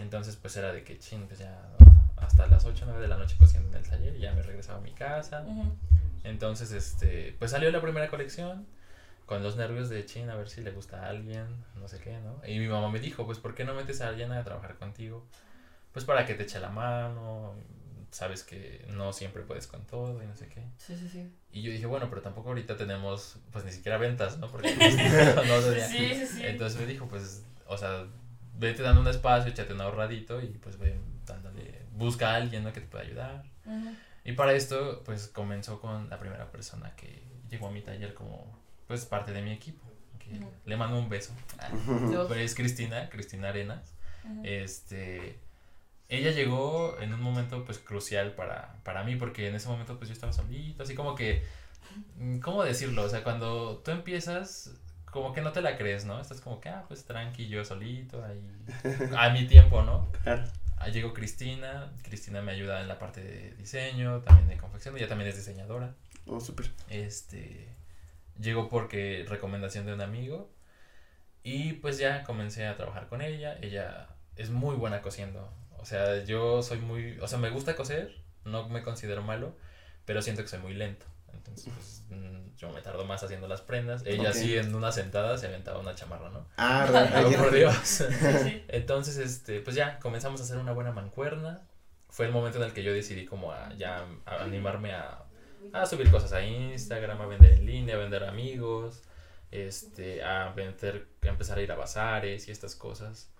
[0.01, 1.61] entonces pues era de que, chin, pues ya
[2.17, 4.43] hasta las 8 o 9 de la noche cosiendo en el taller y ya me
[4.43, 5.43] regresaba a mi casa.
[5.43, 5.75] Ujú.
[6.25, 8.67] Entonces, este, pues salió la primera colección
[9.27, 12.19] con los nervios de chin, a ver si le gusta a alguien, no sé qué,
[12.19, 12.41] ¿no?
[12.47, 15.25] Y mi mamá me dijo, pues, ¿por qué no metes a alguien a trabajar contigo?
[15.93, 17.55] Pues para que te eche la mano,
[18.11, 20.65] sabes que no siempre puedes con todo y no sé qué.
[20.77, 21.33] Sí, sí, sí.
[21.53, 24.51] Y yo dije, bueno, pero tampoco ahorita tenemos, pues, ni siquiera ventas, ¿no?
[24.51, 24.97] Porque pues,
[25.47, 25.89] no tenía.
[25.89, 26.43] Sí, sí, sí.
[26.45, 28.07] Entonces me dijo, pues, o sea,
[28.55, 32.73] vete dando un espacio, échate un ahorradito y pues ve dándole, busca a alguien, ¿no?
[32.73, 33.45] Que te pueda ayudar.
[34.25, 38.59] Y para esto, pues comenzó con la primera persona que llegó a mi taller como,
[38.87, 39.85] pues, parte de mi equipo.
[40.19, 40.41] que.
[40.65, 41.33] Le mando un beso.
[42.13, 42.29] Dos.
[42.29, 43.95] Pues es Cristina, Cristina Arenas.
[44.45, 45.39] Este,
[46.09, 50.09] ella llegó en un momento, pues, crucial para, para mí, porque en ese momento, pues,
[50.09, 51.45] yo estaba solito, así como que,
[52.43, 53.05] ¿cómo decirlo?
[53.05, 54.75] O sea, cuando tú empiezas,
[55.11, 56.20] como que no te la crees, ¿no?
[56.20, 58.40] Estás como que, ah, pues, tranqui, yo solito, ahí,
[59.16, 60.11] a mi tiempo, ¿no?
[60.23, 60.44] claro.
[60.79, 65.09] ah, llegó Cristina, Cristina me ayuda en la parte de diseño, también de confección, ella
[65.09, 65.94] también es diseñadora.
[66.27, 66.70] Oh, súper.
[66.88, 67.68] Este,
[68.38, 70.51] llegó porque recomendación de un amigo
[71.42, 76.25] y pues ya comencé a trabajar con ella, ella es muy buena cosiendo, o sea,
[76.25, 79.57] yo soy muy, o sea, me gusta coser, no me considero malo,
[80.05, 81.07] pero siento que soy muy lento.
[81.35, 84.03] Entonces, pues, mm, yo me tardo más haciendo las prendas.
[84.07, 84.35] Ella Ok.
[84.37, 86.47] sí en una sentada se aventaba una chamarra, ¿no?
[86.57, 88.05] Ah, Pero por Dios.
[88.69, 91.66] Entonces, este, pues ya comenzamos a hacer una buena mancuerna.
[92.09, 95.25] Fue el momento en el que yo decidí como a ya a animarme a,
[95.73, 99.03] a subir cosas a Instagram, a vender en línea, a vender amigos,
[99.53, 103.31] este, a vender, a empezar a ir a bazares y estas cosas.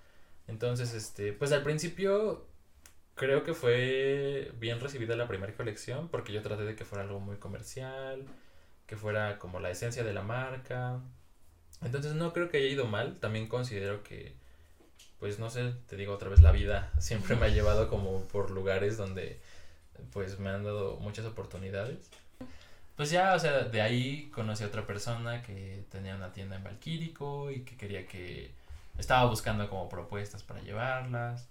[0.47, 2.47] Entonces, este, pues al principio
[3.21, 7.21] creo que fue bien recibida la primera colección porque yo traté de que fuera algo
[7.21, 8.25] muy comercial,
[8.87, 11.01] que fuera como la esencia de la marca.
[11.83, 14.33] Entonces no creo que haya ido mal, también considero que,
[15.19, 18.51] pues no sé, te digo otra vez, la vida siempre me ha llevado como por
[18.51, 19.39] lugares donde
[20.15, 22.09] pues me han dado muchas oportunidades.
[22.97, 26.65] Pues ya, o sea, de ahí conocí a otra persona que tenía una tienda en
[26.65, 28.51] Valquírico y que quería que
[28.97, 31.51] estaba buscando como propuestas para llevarlas.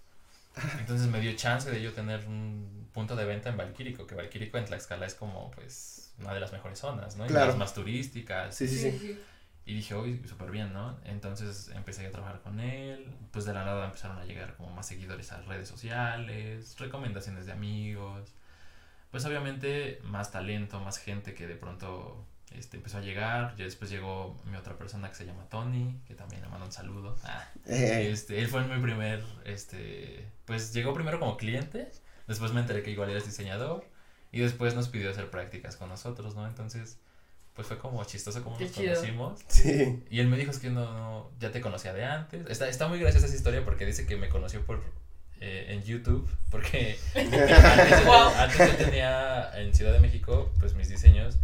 [0.78, 4.58] Entonces me dio chance de yo tener un punto de venta en Valquírico, que Valquírico
[4.58, 7.24] en Tlaxcala es como pues una de las mejores zonas, ¿no?
[7.24, 7.46] Y Claro.
[7.48, 8.54] las más turísticas.
[8.54, 9.20] Sí, sí, sí.
[9.66, 10.98] Y dije, uy, súper bien, ¿no?
[11.04, 13.06] Entonces empecé a trabajar con él.
[13.30, 17.52] Pues de la nada empezaron a llegar como más seguidores a redes sociales, recomendaciones de
[17.52, 18.32] amigos.
[19.10, 23.54] Pues obviamente más talento, más gente que de pronto este, empezó a llegar.
[23.56, 26.72] Ya después llegó mi otra persona que se llama Tony, que también le mando un
[26.72, 27.16] saludo.
[27.24, 31.90] Ah, Eh, este, él fue mi primer, este, pues llegó primero como cliente,
[32.26, 33.84] después me enteré que igual eres diseñador
[34.32, 36.46] y después nos pidió hacer prácticas con nosotros, ¿no?
[36.46, 36.98] Entonces,
[37.54, 38.94] pues fue como chistoso como Qué nos chido.
[38.94, 39.40] conocimos.
[39.48, 40.04] sí.
[40.10, 42.48] Y él me dijo, es que no, no, ya te conocía de antes.
[42.48, 44.82] Está, está muy graciosa esa historia porque dice que me conoció por
[45.40, 51.38] eh, en YouTube, porque antes, antes yo tenía en Ciudad de México, pues mis diseños,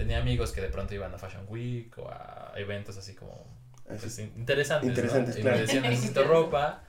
[0.00, 3.46] tenía amigos que de pronto iban a Fashion Week o a eventos así como
[3.86, 5.36] pues, in- interesantes.
[5.38, 6.82] Y me decían, necesito ropa,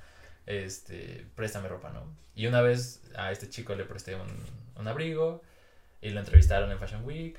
[0.45, 2.15] este, préstame ropa, ¿no?
[2.36, 4.30] Y una vez a este chico le presté un,
[4.78, 5.41] un abrigo
[6.02, 7.38] y lo entrevistaron en Fashion Week.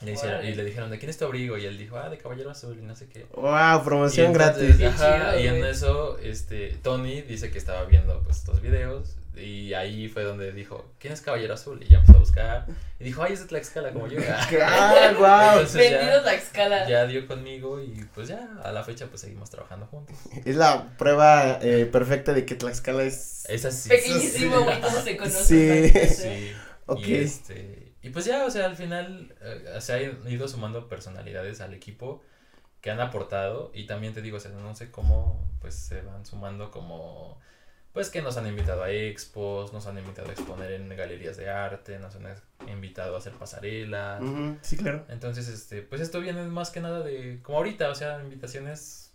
[0.00, 0.50] Y le, hicieron- Órale.
[0.50, 1.56] y le dijeron, ¿de quién es tu abrigo?
[1.58, 3.24] Y él dijo, ah, de Caballero Azul y no sé qué.
[3.34, 4.76] Wow, promoción Y entonces, gratis.
[4.78, 9.16] Qué ajá, chido, y en eso, este, Tony dice que estaba viendo, pues, estos videos,
[9.34, 11.82] y ahí fue donde dijo, ¿quién es Caballero Azul?
[11.82, 12.66] Y ya empezó a buscar,
[12.98, 14.20] y dijo, ay, es de Tlaxcala, como yo.
[14.62, 15.66] Ah, wow.
[15.74, 16.88] Vendido la escala.
[16.88, 20.16] Ya dio conmigo, y pues ya, a la fecha, pues, seguimos trabajando juntos.
[20.44, 23.44] Es la prueba eh, perfecta de que Tlaxcala es.
[23.48, 23.88] Es así.
[23.88, 26.08] Pequeñísimo, güey, cómo se conoce.
[26.08, 26.14] Sí.
[26.14, 26.52] Sí.
[26.86, 27.06] Ok.
[27.06, 31.60] Y, este, y pues ya, o sea, al final eh, se han ido sumando personalidades
[31.60, 32.22] al equipo
[32.80, 36.26] que han aportado y también te digo, o sea, no sé cómo pues se van
[36.26, 37.38] sumando como
[37.92, 41.50] pues que nos han invitado a expos, nos han invitado a exponer en galerías de
[41.50, 42.26] arte, nos han
[42.68, 44.22] invitado a hacer pasarelas.
[44.62, 45.04] Sí, claro.
[45.08, 49.12] Entonces, este, pues esto viene más que nada de como ahorita, o sea, invitaciones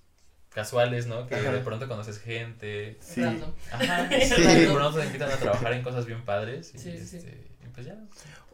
[0.49, 1.27] casuales, ¿no?
[1.27, 1.51] Que Ajá.
[1.51, 2.97] de pronto conoces gente.
[2.99, 3.23] Sí.
[3.71, 4.09] Ajá.
[4.09, 4.41] Sí.
[4.41, 7.17] De pronto te invitan a trabajar en cosas bien padres y, Sí, sí, sí.
[7.17, 7.95] este, y pues ya.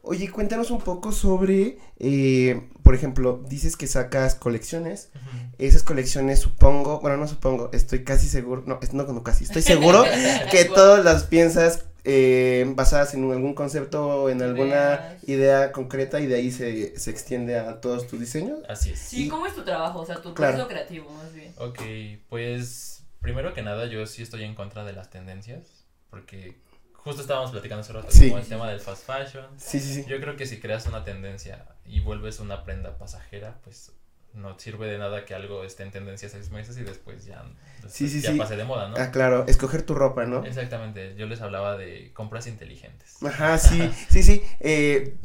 [0.06, 5.10] Oye, cuéntanos un poco sobre, eh, por ejemplo, dices que sacas colecciones.
[5.58, 10.04] Esas colecciones supongo, bueno, no supongo, estoy casi seguro, no, no, no casi, estoy seguro
[10.52, 15.24] que todas las piensas eh, basadas en algún concepto o en alguna Ideas.
[15.30, 18.60] idea concreta y de ahí se, se extiende a todos tus diseños.
[18.68, 19.00] Así es.
[19.00, 20.00] Sí, ¿cómo es tu trabajo?
[20.02, 20.52] O sea, tu Claro.
[20.54, 21.54] proceso creativo, más bien.
[21.58, 21.80] Ok,
[22.28, 26.58] pues primero que nada yo sí estoy en contra de las tendencias porque
[27.04, 28.30] justo estábamos platicando hace rato Sí.
[28.30, 29.46] como el tema del fast fashion.
[29.58, 30.06] Sí, sí, sí.
[30.08, 33.92] Yo creo que si creas una tendencia y vuelves una prenda pasajera, pues
[34.34, 37.44] no sirve de nada que algo esté en tendencia seis meses y después ya,
[37.76, 38.38] después Sí, sí, ya sí.
[38.40, 38.96] pase de moda, ¿no?
[38.98, 40.44] Ah, claro, escoger tu ropa, ¿no?
[40.44, 43.18] Exactamente, yo les hablaba de compras inteligentes.
[43.24, 44.42] Ajá, sí, sí, sí.
[44.60, 45.18] Eh,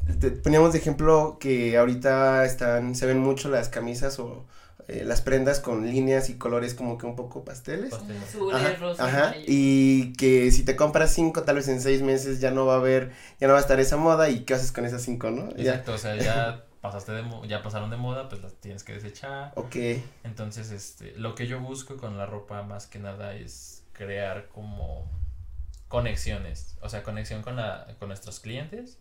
[0.44, 4.46] poníamos de ejemplo que ahorita están, se ven mucho las camisas o
[4.88, 7.90] eh, las prendas con líneas y colores como que un poco pasteles.
[7.90, 8.22] Pasteles.
[8.22, 12.40] Azul, Ajá, rosa, ajá, y que si te compras cinco, tal vez en seis meses
[12.40, 14.72] ya no va a haber, ya no va a estar esa moda y qué haces
[14.72, 15.51] con esas cinco, ¿no?
[15.57, 18.94] Ya, Exacto, o sea, ya pasaste de ya pasaron de moda, pues las tienes que
[18.94, 19.53] desechar.
[19.57, 19.77] ok,
[20.24, 25.11] Entonces, este, lo que yo busco con la ropa más que nada es crear como
[25.88, 28.98] conexiones, o sea, conexión con la con nuestros clientes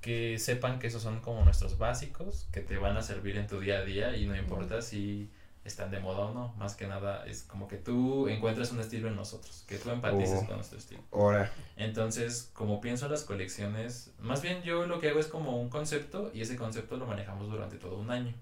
[0.00, 3.60] que sepan que esos son como nuestros básicos, que te van a servir en tu
[3.60, 5.28] día a día y no importa si
[5.64, 9.08] están de moda o no, más que nada es como que tú encuentres un estilo
[9.08, 10.46] en nosotros, que tú empatices Oh.
[10.46, 11.02] con nuestro estilo.
[11.12, 15.68] ahora, Entonces, como pienso las colecciones, más bien yo lo que hago es como un
[15.68, 18.32] concepto y ese concepto lo manejamos durante todo un año.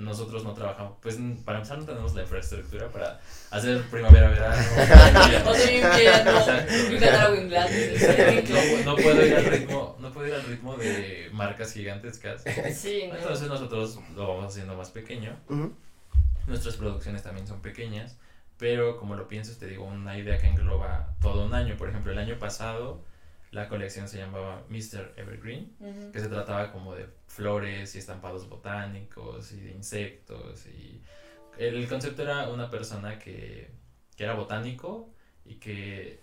[0.00, 4.56] Nosotros no trabajamos, pues para empezar no tenemos la infraestructura para hacer primavera, verano.
[5.50, 6.66] O sea,
[8.84, 12.42] No, no puedo ir al ritmo, no puedo ir al ritmo de marcas gigantescas.
[12.74, 13.16] Sí, no.
[13.16, 15.36] Entonces nosotros lo vamos haciendo más pequeño.
[16.46, 18.16] Nuestras producciones también son pequeñas,
[18.58, 21.76] pero como lo piensas, te digo, una idea que engloba todo un año.
[21.76, 23.02] Por ejemplo, el año pasado
[23.52, 25.14] la colección se llamaba Mr.
[25.16, 26.12] Evergreen, Ujú.
[26.12, 30.66] que se trataba como de flores y estampados botánicos y de insectos.
[30.66, 31.02] y
[31.58, 33.70] El concepto era una persona que,
[34.16, 35.10] que era botánico
[35.44, 36.20] y que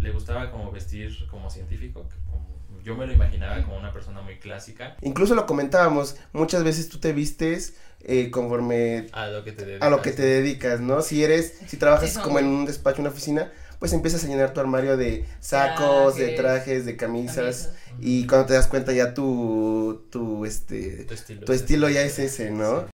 [0.00, 2.08] le gustaba como vestir como científico.
[2.08, 2.50] que como-
[2.82, 4.96] yo me lo imaginaba como una persona muy clásica.
[5.02, 9.86] Incluso lo comentábamos, muchas veces tú te vistes eh, conforme A lo que te dedicas.
[9.86, 11.02] a lo que te dedicas, ¿no?
[11.02, 14.52] Si eres, si trabajas Sí, como en un despacho, una oficina, pues empiezas a llenar
[14.52, 17.74] tu armario de sacos, de Trajes, trajes, de camisas, Camisas.
[17.98, 21.44] y cuando te das cuenta ya tu, tu, este, Tu estilo.
[21.46, 22.86] tu estilo ya es ese, ¿no?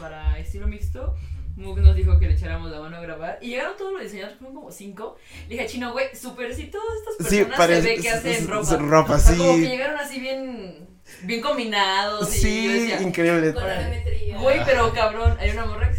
[0.00, 1.14] Para estilo mixto,
[1.56, 3.38] Moog nos dijo que le echáramos la mano a grabar.
[3.42, 5.16] Y llegaron todos los diseñadores, fueron como cinco.
[5.48, 8.48] Le dije, chino, güey, súper si todas estas Sí, personas parece, se ve que hacen
[8.48, 8.76] ropa.
[8.76, 10.88] ropa, O sea, como que sí, llegaron así bien,
[11.24, 12.30] bien combinados.
[12.32, 13.52] y yo sí, decía, increíble.
[13.54, 13.92] Con la.
[14.40, 15.96] Güey, pero cabrón, hay una morra que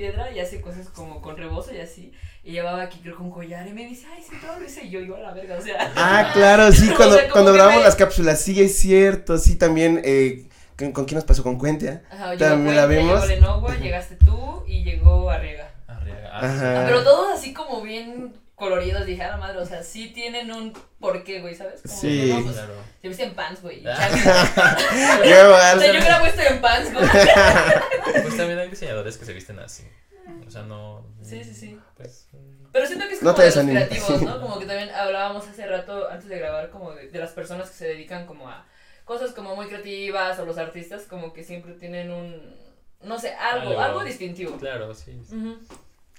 [0.00, 2.12] Piedra y hace cosas como con rebozo y así.
[2.42, 4.90] Y llevaba aquí creo un collar y me dice, ay, sí, todo lo hice y
[4.90, 5.92] yo, yo a la verga, o sea.
[5.94, 9.56] Ah, claro, sí, O cuando, sea, cuando grabamos me- las cápsulas, sí, es cierto, sí,
[9.56, 10.46] también, eh,
[10.78, 11.42] ¿con, con quién nos pasó?
[11.42, 12.02] ¿Con Cuentia?
[12.10, 13.20] Ajá, También la vimos.
[13.20, 15.70] Llegó Lenovo, llegaste tú y llegó Arriaga.
[15.86, 16.38] Arriaga.
[16.38, 16.84] Ajá.
[16.86, 20.72] Pero todos así como bien coloridos, dije, a la madre, o sea, sí tienen un
[21.00, 21.80] porqué, güey, ¿sabes?
[21.82, 22.30] Como Sí.
[22.32, 22.74] no, pues, Claro.
[23.02, 23.82] se visten pants, güey.
[23.84, 23.96] Ah.
[23.98, 24.54] chanclas.
[25.22, 25.78] Qué mal.
[25.78, 27.04] o sea, yo grabo esto en pants, güey.
[28.22, 29.82] Pues también hay diseñadores que se visten así.
[30.46, 31.04] O sea, no.
[31.22, 31.78] Sí, sí, sí.
[31.96, 32.28] Pues.
[32.72, 33.88] Pero siento que es No como te de los desanimes.
[33.88, 34.40] creativos, ¿no?
[34.40, 37.76] Como que también hablábamos hace rato, antes de grabar, como de, de las personas que
[37.76, 38.64] se dedican como a
[39.04, 42.56] cosas como muy creativas o los artistas como que siempre tienen un,
[43.02, 43.80] no sé, algo, Algo.
[43.80, 44.56] algo distintivo.
[44.58, 45.20] Claro, sí.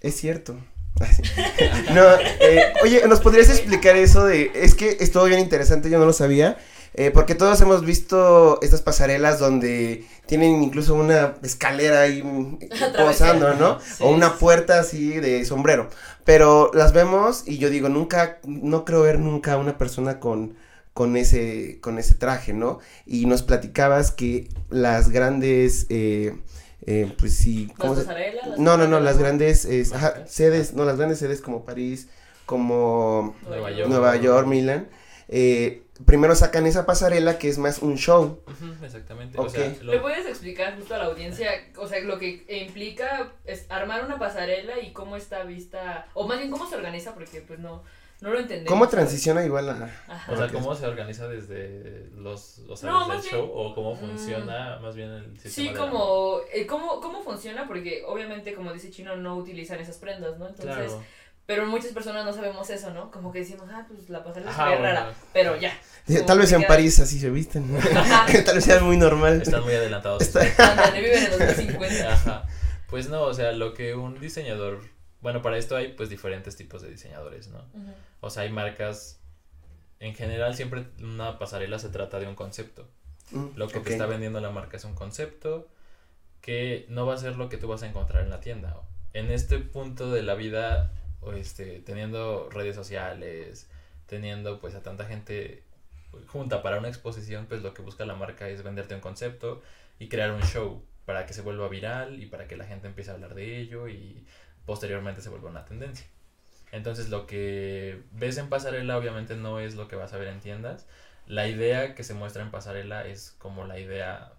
[0.01, 0.57] Es cierto.
[1.93, 2.03] no,
[2.39, 6.13] eh, oye, ¿nos podrías explicar eso de, es que estuvo bien interesante, yo no lo
[6.13, 6.57] sabía,
[6.93, 12.59] eh, porque todos hemos visto estas pasarelas donde tienen incluso una escalera ahí mm,
[12.97, 13.79] posando, ¿no?
[13.79, 14.03] Sí.
[14.03, 15.89] O una puerta así de sombrero,
[16.25, 20.55] pero las vemos y yo digo, nunca, no creo ver nunca a una persona con,
[20.93, 22.79] con ese, con ese traje, ¿no?
[23.05, 26.35] Y nos platicabas que las grandes, eh,
[26.85, 28.47] eh, pues sí, ¿cómo Las se- pasarelas.
[28.47, 32.09] las no, no, no, las grandes es, ajá, sedes, no, las grandes sedes como París,
[32.45, 33.89] como Nueva York.
[33.89, 34.89] Nueva York, Milán.
[35.27, 38.41] eh, primero sacan esa pasarela que es más un show.
[38.83, 39.39] Exactamente.
[39.39, 43.31] O sea, ¿Le lo, puedes explicar justo a la audiencia, o sea, lo que implica
[43.45, 47.41] es armar una pasarela y cómo está vista, o más bien cómo se organiza, porque
[47.41, 47.83] pues no,
[48.21, 48.69] no lo entendemos.
[48.69, 49.91] ¿Cómo transiciona igual a...
[50.07, 50.31] Ajá.
[50.31, 53.75] o sea, cómo se organiza desde los, o sea, No, desde el bien- show o
[53.75, 53.99] cómo Mm.
[53.99, 57.67] funciona más bien el sistema Sí, de la como, eh, ¿cómo, ¿cómo funciona?
[57.67, 60.47] Porque obviamente, como dice Chino, no utilizan esas prendas, ¿no?
[60.47, 61.03] Entonces, Claro.
[61.45, 63.11] pero muchas personas no sabemos eso, ¿no?
[63.11, 64.81] Como que decimos, ah, pues la pasarela ve bueno.
[64.83, 65.73] rara, pero ya.
[66.07, 67.75] Como Tal vez en queda- París así se visten.
[67.95, 68.25] Ajá.
[68.45, 69.41] Tal vez sea muy normal.
[69.41, 70.21] Están muy adelantados.
[70.21, 72.13] Está- Ándale, viven en 2050.
[72.13, 72.43] Ajá.
[72.87, 74.81] Pues no, o sea, lo que un diseñador,
[75.21, 77.63] bueno, para esto hay pues diferentes tipos de diseñadores, ¿no?
[78.19, 79.19] O sea, hay marcas,
[79.99, 82.87] en general siempre una pasarela se trata de un concepto.
[83.31, 85.67] Mm, Lo que te está vendiendo la marca es un concepto
[86.41, 88.75] que no va a ser lo que tú vas a encontrar en la tienda.
[89.13, 93.69] En este punto de la vida, o este, teniendo redes sociales,
[94.07, 95.63] teniendo pues a tanta gente
[96.27, 99.61] junta para una exposición, pues lo que busca la marca es venderte un concepto
[99.99, 103.11] y crear un show para que se vuelva viral y para que la gente empiece
[103.11, 104.25] a hablar de ello y
[104.65, 106.07] posteriormente se vuelva una tendencia.
[106.71, 110.39] Entonces lo que ves en pasarela obviamente no es lo que vas a ver en
[110.39, 110.87] tiendas.
[111.27, 114.33] La idea que se muestra en pasarela es como la idea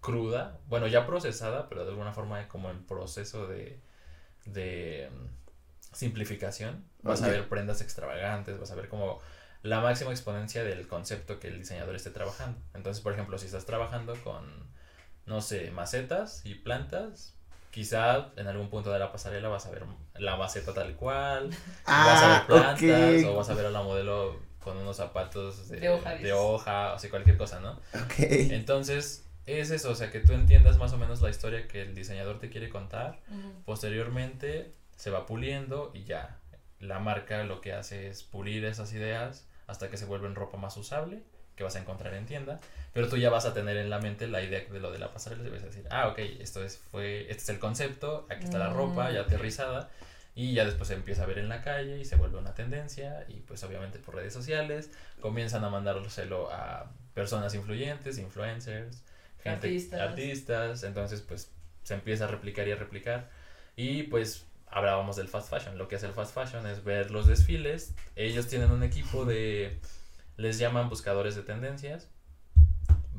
[0.00, 3.80] cruda, bueno ya procesada, pero de alguna forma como en proceso de,
[4.46, 6.84] de mm, simplificación.
[7.02, 9.20] Vas a ver prendas extravagantes, vas a ver como
[9.62, 12.58] la máxima exponencia del concepto que el diseñador esté trabajando.
[12.74, 14.68] Entonces, por ejemplo, si estás trabajando con,
[15.26, 17.33] no sé, macetas y plantas,
[17.74, 19.82] quizá en algún punto de la pasarela vas a ver
[20.14, 21.50] la maceta tal cual,
[21.86, 23.30] vas a Ah, ver plantas ok.
[23.30, 26.94] o vas a ver a la modelo con unos zapatos de, De hoja, de hoja,
[26.94, 27.72] o sea, cualquier cosa, ¿no?
[27.72, 28.14] Ok.
[28.20, 31.94] Entonces, es eso, o sea, que tú entiendas más o menos la historia que el
[31.96, 33.18] diseñador te quiere contar.
[33.66, 36.38] Posteriormente se va puliendo y ya
[36.78, 40.76] la marca lo que hace es pulir esas ideas hasta que se vuelven ropa más
[40.76, 41.22] usable
[41.56, 42.60] que vas a encontrar en tienda,
[42.94, 45.12] pero tú ya vas a tener en la mente la idea de lo de la
[45.12, 48.44] pasarela y vas a decir, ah, ok, esto es, fue, este es el concepto, aquí
[48.44, 49.26] está la ropa ya Mm.
[49.26, 49.90] aterrizada
[50.36, 53.24] y ya después se empieza a ver en la calle y se vuelve una tendencia
[53.28, 54.90] y pues obviamente por redes sociales
[55.20, 59.02] comienzan a mandárselo a personas influyentes, influencers,
[59.42, 60.00] gente, Artistas.
[60.00, 61.50] artistas, entonces pues
[61.82, 63.28] se empieza a replicar y a replicar.
[63.76, 65.78] Y pues hablábamos del fast fashion.
[65.78, 67.94] Lo que hace el fast fashion es ver los desfiles.
[68.16, 69.78] Ellos tienen un equipo de,
[70.36, 72.08] les llaman buscadores de tendencias.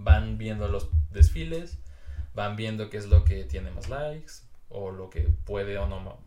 [0.06, 1.80] Van viendo los desfiles,
[2.36, 4.34] van viendo qué es lo que tiene más likes,
[4.70, 6.20] o lo que puede o no,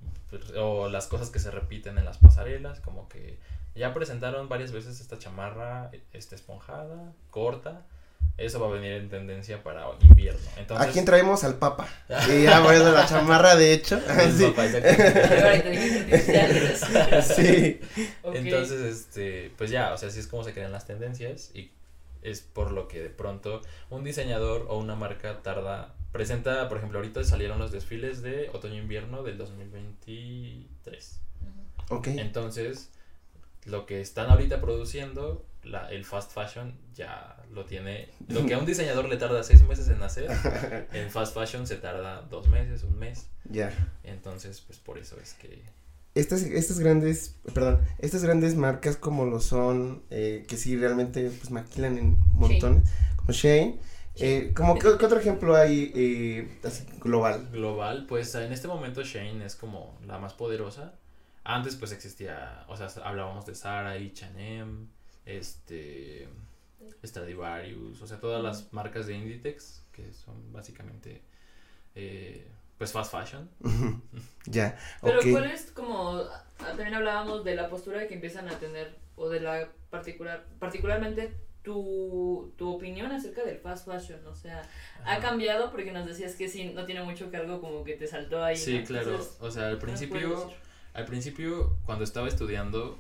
[0.57, 3.39] o las cosas que se repiten en las pasarelas, como que
[3.77, 7.83] ya presentaron varias veces esta chamarra este, esponjada, corta.
[8.37, 10.41] Eso va a venir en tendencia para invierno.
[10.57, 11.43] Entonces, ¿A quién traemos?
[11.43, 11.89] Al Papa.
[12.27, 14.01] Sí, ya bueno, la chamarra, de hecho.
[14.09, 14.55] El Sí.
[17.23, 17.81] Sí.
[18.23, 21.73] Entonces, este, pues ya, o sea, así es como se crean las tendencias y
[22.23, 26.99] es por lo que de pronto un diseñador o una marca tarda, presenta, por ejemplo,
[26.99, 31.21] ahorita salieron los desfiles de otoño-invierno del 2023.
[31.91, 32.09] Ok.
[32.09, 32.91] Entonces,
[33.65, 38.59] lo que están ahorita produciendo, la, el fast fashion ya lo tiene, lo que a
[38.59, 40.31] un diseñador le tarda seis meses en hacer,
[40.93, 43.29] en fast fashion se tarda dos meses, un mes.
[43.45, 43.73] Ya.
[44.05, 45.63] Entonces, pues por eso es que...
[46.19, 51.53] Estas, estas grandes, perdón, estas grandes marcas como lo son, eh, que sí realmente pues
[51.53, 53.79] maquilan en montones, como Shane,
[54.17, 57.49] eh, como ¿qué, qué otro ejemplo hay eh, así global?
[57.53, 60.95] global, pues en este momento Shane es como la más poderosa.
[61.45, 64.89] Antes pues existía, o sea, hablábamos de Zara, H&M,
[65.25, 66.29] este,
[67.07, 71.23] Stradivarius, o sea, todas las marcas de Inditex que son básicamente
[71.95, 72.45] eh,
[72.79, 73.51] pues fast fashion.
[74.47, 75.21] ya, Pero.
[75.31, 79.41] ¿cuál es como, ah, también hablábamos de la postura que empiezan a tener, o de
[79.41, 84.63] la particular, particularmente tu, tu opinión acerca del fast fashion, o sea,
[85.05, 85.21] ha Ajá.
[85.21, 88.57] cambiado porque nos decías que sí, no tiene mucho cargo como que te saltó ahí.
[88.57, 88.85] Sí, ¿no?
[88.87, 89.11] claro.
[89.11, 90.53] Entonces, O sea, al ¿qué nos puedes principio,
[90.95, 92.99] al principio cuando estaba estudiando,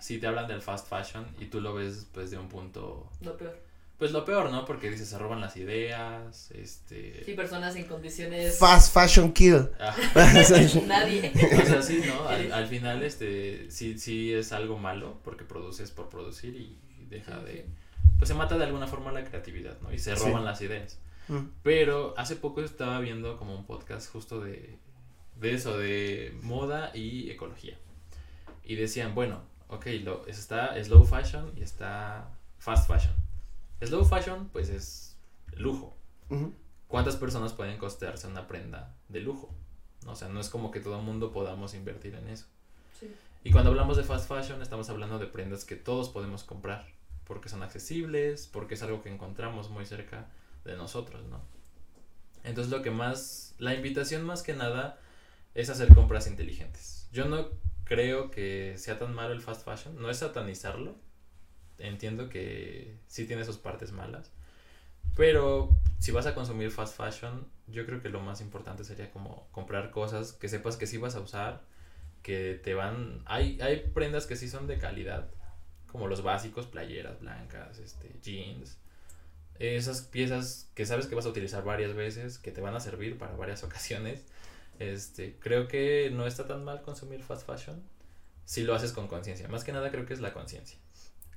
[0.00, 3.36] sí te hablan del fast fashion y tú lo ves pues de un punto, Lo
[3.36, 3.58] peor.
[3.98, 4.64] Pues lo peor, ¿no?
[4.64, 7.24] Porque dices, se roban las ideas, este...
[7.24, 8.58] Sí, personas en condiciones...
[8.58, 9.70] Fast fashion kill.
[9.80, 9.96] ah,
[10.86, 11.32] Nadie.
[11.62, 12.28] O sea, sí, ¿no?
[12.28, 16.78] Al, al final, este, sí, sí es algo malo porque produces por producir y
[17.08, 17.66] deja de,
[18.18, 19.92] pues se mata de alguna forma la creatividad, ¿no?
[19.92, 20.24] Y se Sí.
[20.26, 20.98] roban las ideas.
[21.28, 24.76] Mm, Pero hace poco estaba viendo como un podcast justo de,
[25.40, 27.76] de eso, de moda y ecología.
[28.62, 32.28] Y decían, bueno, ok, lo, está slow fashion y está
[32.58, 33.14] fast fashion.
[33.80, 35.16] Slow fashion, pues es
[35.52, 35.96] lujo.
[36.88, 39.54] ¿Cuántas personas pueden costearse una prenda de lujo?
[40.06, 42.46] O sea, no es como que todo el mundo podamos invertir en eso.
[42.98, 43.12] Sí.
[43.44, 46.86] Y cuando hablamos de fast fashion, estamos hablando de prendas que todos podemos comprar,
[47.24, 50.28] porque son accesibles, porque es algo que encontramos muy cerca
[50.64, 51.40] de nosotros, ¿no?
[52.44, 54.98] Entonces lo que más, la invitación más que nada
[55.54, 57.08] es hacer compras inteligentes.
[57.12, 57.48] Yo no
[57.84, 60.96] creo que sea tan malo el fast fashion, no es satanizarlo,
[61.78, 64.30] entiendo que sí tiene sus partes malas,
[65.16, 69.48] pero si vas a consumir fast fashion, yo creo que lo más importante sería como
[69.50, 71.62] comprar cosas que sepas que sí vas a usar,
[72.22, 73.22] que te van...
[73.24, 75.30] Hay, hay prendas que sí son de calidad,
[75.90, 78.78] como los básicos, playeras blancas, este, jeans.
[79.58, 83.16] Esas piezas que sabes que vas a utilizar varias veces, que te van a servir
[83.16, 84.24] para varias ocasiones.
[84.78, 87.82] Este, creo que no está tan mal consumir fast fashion
[88.44, 89.48] si lo haces con conciencia.
[89.48, 90.78] Más que nada creo que es la conciencia.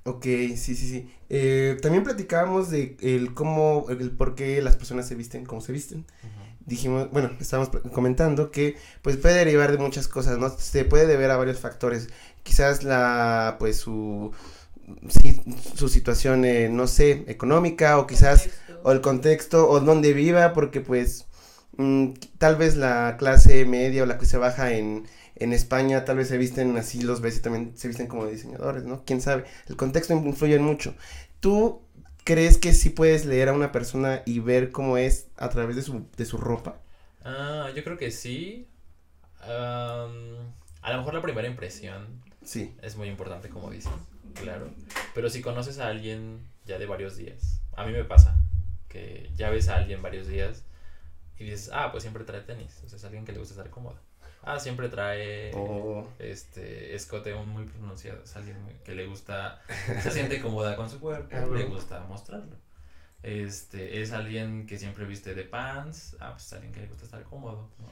[0.04, 1.10] Ok, sí, sí, sí.
[1.28, 5.72] Eh, también platicábamos de el cómo, el por qué las personas se visten como se
[5.72, 6.06] visten.
[6.66, 10.50] Dijimos, bueno, estábamos comentando que pues puede derivar de muchas cosas, ¿no?
[10.50, 12.08] Se puede deber a varios factores.
[12.42, 14.32] Quizás la, pues su,
[15.08, 15.40] sí,
[15.74, 18.80] su situación, eh, no sé, económica o quizás Contexto.
[18.82, 21.26] o el contexto o donde viva, porque pues
[21.76, 25.06] mm, tal vez la clase media o la clase baja en,
[25.40, 28.84] en España tal vez se visten así, los ves y también se visten como diseñadores,
[28.84, 29.04] ¿no?
[29.04, 29.44] ¿Quién sabe?
[29.68, 30.94] El contexto influye mucho.
[31.40, 31.82] ¿Tú
[32.24, 35.82] crees que sí puedes leer a una persona y ver cómo es a través de
[35.82, 36.76] su, de su ropa?
[37.24, 38.68] Ah, yo creo que sí.
[39.42, 40.06] A
[40.92, 42.74] lo mejor la primera impresión Sí.
[42.82, 43.92] es muy importante, como dicen,
[44.34, 44.70] claro.
[45.14, 48.36] Pero si conoces a alguien ya de varios días, a mí me pasa
[48.88, 50.64] que ya ves a alguien varios días
[51.38, 52.80] y dices, ah, pues siempre trae tenis.
[52.84, 53.98] O sea, es alguien que le gusta estar cómodo.
[54.54, 58.22] Ah, siempre trae O este escote muy pronunciado.
[58.24, 59.60] Es alguien que le gusta,
[60.02, 62.56] se siente cómoda con su cuerpo, Ah, le gusta mostrarlo.
[63.22, 67.04] Este, es alguien que siempre viste de pants, ah, pues es alguien que le gusta
[67.04, 67.88] estar cómodo, ¿no?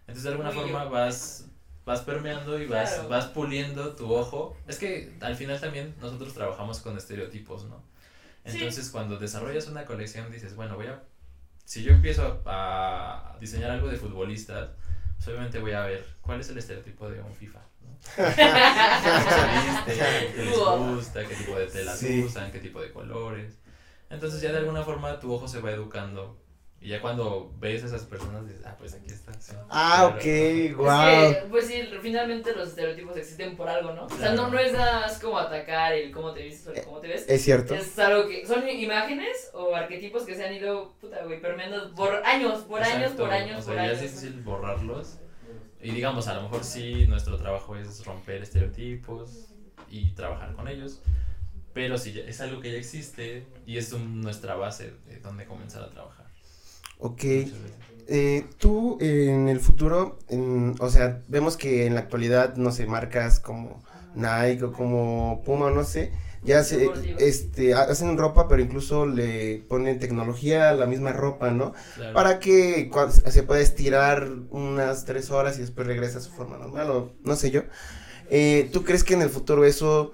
[0.00, 1.46] Entonces de alguna Muy forma vas,
[1.84, 3.08] vas permeando y vas, Claro.
[3.08, 4.56] vas puliendo tu ojo.
[4.68, 7.82] Es que al final también nosotros trabajamos con estereotipos, ¿no?
[8.44, 8.58] Sí.
[8.58, 11.02] Entonces cuando desarrollas una colección dices, bueno, voy a,
[11.64, 14.70] si yo empiezo a, a diseñar algo de futbolistas,
[15.16, 17.98] pues obviamente voy a ver cuál es el estereotipo de un FIFA, ¿no?
[19.86, 21.26] ¿Qué les gusta?
[21.26, 22.22] ¿Qué tipo de telas Sí.
[22.24, 22.50] usan?
[22.52, 23.58] ¿Qué tipo de colores?
[24.10, 26.38] Entonces ya de alguna forma tu ojo se va educando
[26.80, 29.32] Y ya cuando ves a esas personas dices, ah, pues aquí está.
[29.40, 29.52] sí.
[29.70, 31.08] Ah, Pero- ok, wow.
[31.30, 34.04] Es que, pues sí, finalmente los estereotipos existen por algo, ¿no?
[34.04, 36.84] O sea, no, no es nada más como atacar el cómo te vistes o el
[36.84, 37.24] cómo te ves.
[37.28, 37.74] Es cierto.
[37.74, 42.14] Es algo que son imágenes o arquetipos que se han ido, puta, güey, permeando por
[42.24, 44.02] años, por años, por años, O sea, por ya años.
[44.02, 45.18] es difícil borrarlos.
[45.80, 49.48] Y digamos, a lo mejor sí, nuestro trabajo es romper estereotipos
[49.90, 51.02] y trabajar con ellos.
[51.72, 55.46] Pero sí, ya- es algo que ya existe y es un- nuestra base de donde
[55.46, 56.25] comenzar a trabajar.
[56.98, 57.24] Ok.
[58.08, 62.70] Eh, tú eh, en el futuro, en- o sea, vemos que en la actualidad, no
[62.70, 63.82] sé, marcas como
[64.14, 66.12] Nike o como Puma, no sé,
[66.44, 71.50] ya se, este, ha- hacen ropa, pero incluso le ponen tecnología a la misma ropa,
[71.50, 71.72] ¿no?
[71.96, 72.12] Claro.
[72.14, 72.90] Para que
[73.28, 77.34] se pueda estirar unas tres horas y después regresa a su forma normal, o no
[77.36, 77.62] sé yo.
[78.30, 80.12] Eh, ¿Tú crees que en el futuro eso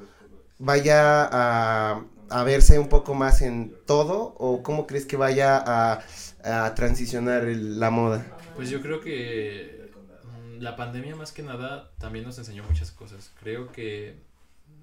[0.59, 4.35] vaya a, a verse un poco más en todo?
[4.39, 6.03] ¿O cómo crees que vaya a,
[6.45, 8.25] a transicionar el- la moda?
[8.57, 9.91] Pues yo creo que
[10.25, 13.31] mm, la pandemia más que nada también nos enseñó muchas cosas.
[13.41, 14.17] Creo que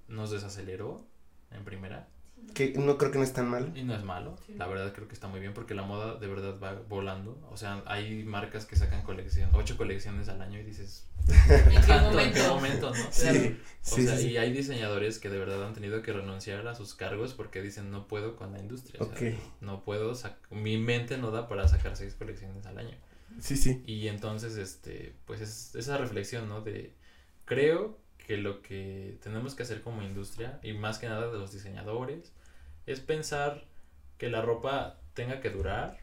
[0.07, 1.05] nos desaceleró
[1.51, 2.07] en primera
[2.53, 3.71] Que no creo que no es tan malo.
[3.75, 4.35] y no es malo.
[4.57, 7.39] La verdad creo que está muy bien porque la moda de verdad va volando.
[7.51, 11.87] O sea, hay marcas que sacan colección, ocho colecciones al año y dices, ¿En qué
[11.87, 12.19] ¿tanto?
[12.19, 12.39] ¿En momento?
[12.41, 13.11] qué momento, no?
[13.11, 13.57] Sí.
[13.81, 16.95] O sí, sea, y hay diseñadores que de verdad han tenido que renunciar a sus
[16.95, 18.99] cargos porque dicen no puedo con la industria.
[19.01, 19.35] o sea, Ok.
[19.61, 20.13] no puedo,
[20.49, 22.97] mi mente no da para sacar seis colecciones al año.
[23.39, 23.83] Sí, sí.
[23.85, 26.61] Y entonces, este, pues es esa reflexión, ¿no?
[26.61, 26.93] De,
[27.45, 27.97] creo
[28.29, 32.31] que lo que tenemos que hacer como industria, y más que nada de los diseñadores,
[32.85, 33.63] es pensar
[34.19, 35.97] que la ropa tenga que durar,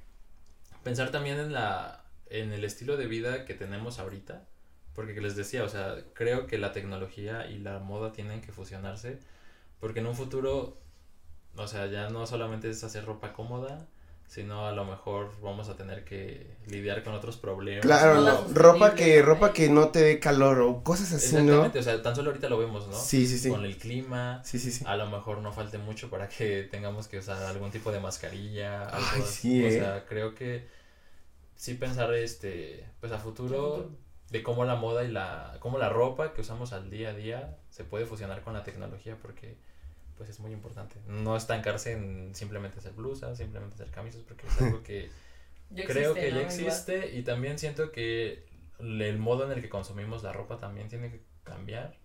[0.83, 4.45] pensar también en la, en el estilo de vida que tenemos ahorita,
[4.93, 9.21] porque les decía, o sea, creo que la tecnología y la moda tienen que fusionarse,
[9.79, 10.77] porque en un futuro,
[11.55, 13.87] o sea, ya no solamente es hacer ropa cómoda,
[14.27, 17.83] sino a lo mejor vamos a tener que lidiar con otros problemas.
[17.83, 19.25] Claro, no, ropa que también.
[19.25, 21.67] ropa que no te dé calor o cosas así, ¿no?
[21.67, 22.95] Exactamente, o sea, tan solo ahorita lo vemos, ¿no?
[22.95, 23.49] Sí, sí, sí.
[23.49, 24.85] Con el clima, Sí, sí, sí.
[24.87, 28.89] a lo mejor no falte mucho para que tengamos que usar algún tipo de mascarilla,
[28.89, 29.41] algo Ay, así.
[29.41, 29.73] sí, o eh.
[29.73, 30.67] sea, creo que
[31.55, 33.91] sí pensar este, pues a futuro
[34.31, 37.59] de cómo la moda y la cómo la ropa que usamos al día a día
[37.71, 39.57] se puede fusionar con la tecnología porque
[40.17, 40.97] pues es muy importante.
[41.07, 45.11] No estancarse en simplemente hacer blusas, simplemente hacer camisas porque es algo que
[45.75, 46.37] creo existe, que ¿no?
[46.37, 46.45] ya Igual.
[46.47, 48.45] existe y también siento que
[48.79, 51.97] el modo en el que consumimos la ropa también tiene que cambiar.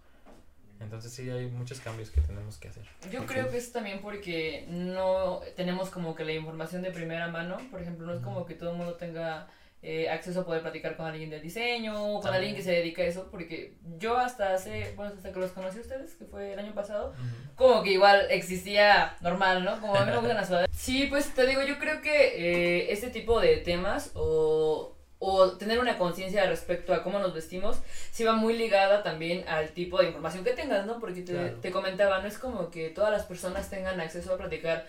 [0.79, 2.87] Entonces sí hay muchos cambios que tenemos que hacer.
[3.11, 7.59] Yo creo que es también porque no tenemos como que la información de primera mano.
[7.69, 9.47] Por ejemplo, no es como que todo el mundo tenga
[9.83, 13.01] eh, acceso a poder platicar con alguien del diseño o con alguien que se dedica
[13.01, 13.27] a eso.
[13.31, 16.73] Porque yo hasta hace, bueno, hasta que los conocí a ustedes, que fue el año
[16.73, 17.13] pasado,
[17.55, 19.79] como que igual existía normal, ¿no?
[19.81, 20.75] Como a mí me gustan las sudaderas.
[20.75, 22.11] Sí, pues te digo, yo creo que
[22.81, 27.77] eh, este tipo de temas o, o tener una conciencia respecto a cómo nos vestimos,
[28.11, 30.99] sí va muy ligada también al tipo de información que tengas, ¿no?
[30.99, 31.55] Porque te, Claro.
[31.59, 34.85] te comentaba, no es como que todas las personas tengan acceso a platicar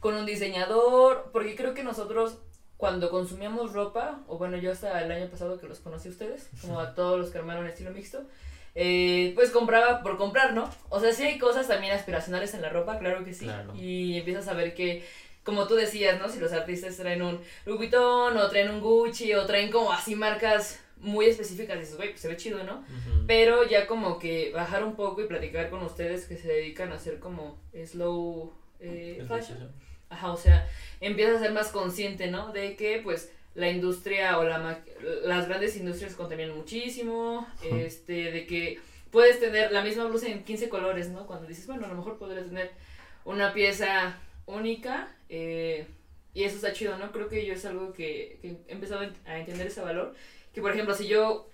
[0.00, 2.38] con un diseñador, porque creo que nosotros
[2.76, 6.50] cuando consumíamos ropa, o bueno, yo hasta el año pasado que los conocí a ustedes,
[6.60, 8.24] como a todos los que armaron estilo mixto,
[8.74, 10.68] eh, pues compraba por comprar, ¿no?
[10.88, 13.44] O sea, sí hay cosas también aspiracionales en la ropa, claro que sí.
[13.44, 13.74] Claro.
[13.76, 15.04] Y empiezas a ver que,
[15.44, 16.28] como tú decías, ¿no?
[16.28, 20.16] Si los artistas traen un Louis Vuitton o traen un Gucci o traen como así
[20.16, 22.84] marcas muy específicas, dices, güey, pues se ve chido, ¿no?
[23.26, 26.96] Pero ya como que bajar un poco y platicar con ustedes que se dedican a
[26.96, 29.70] hacer como slow eh, fashion.
[30.08, 30.68] Ajá, o sea,
[31.00, 32.52] empiezas a ser más consciente, ¿no?
[32.52, 34.80] De que pues la industria o la
[35.24, 38.80] las grandes industrias contaminan muchísimo, este, de que
[39.10, 41.26] puedes tener la misma blusa en 15 colores, ¿no?
[41.26, 42.72] Cuando dices, bueno, a lo mejor podrías tener
[43.24, 45.86] una pieza única eh,
[46.34, 47.12] y eso está chido, ¿no?
[47.12, 50.14] Creo que yo es algo que, que he empezado a entender ese valor,
[50.52, 51.48] que por ejemplo, si yo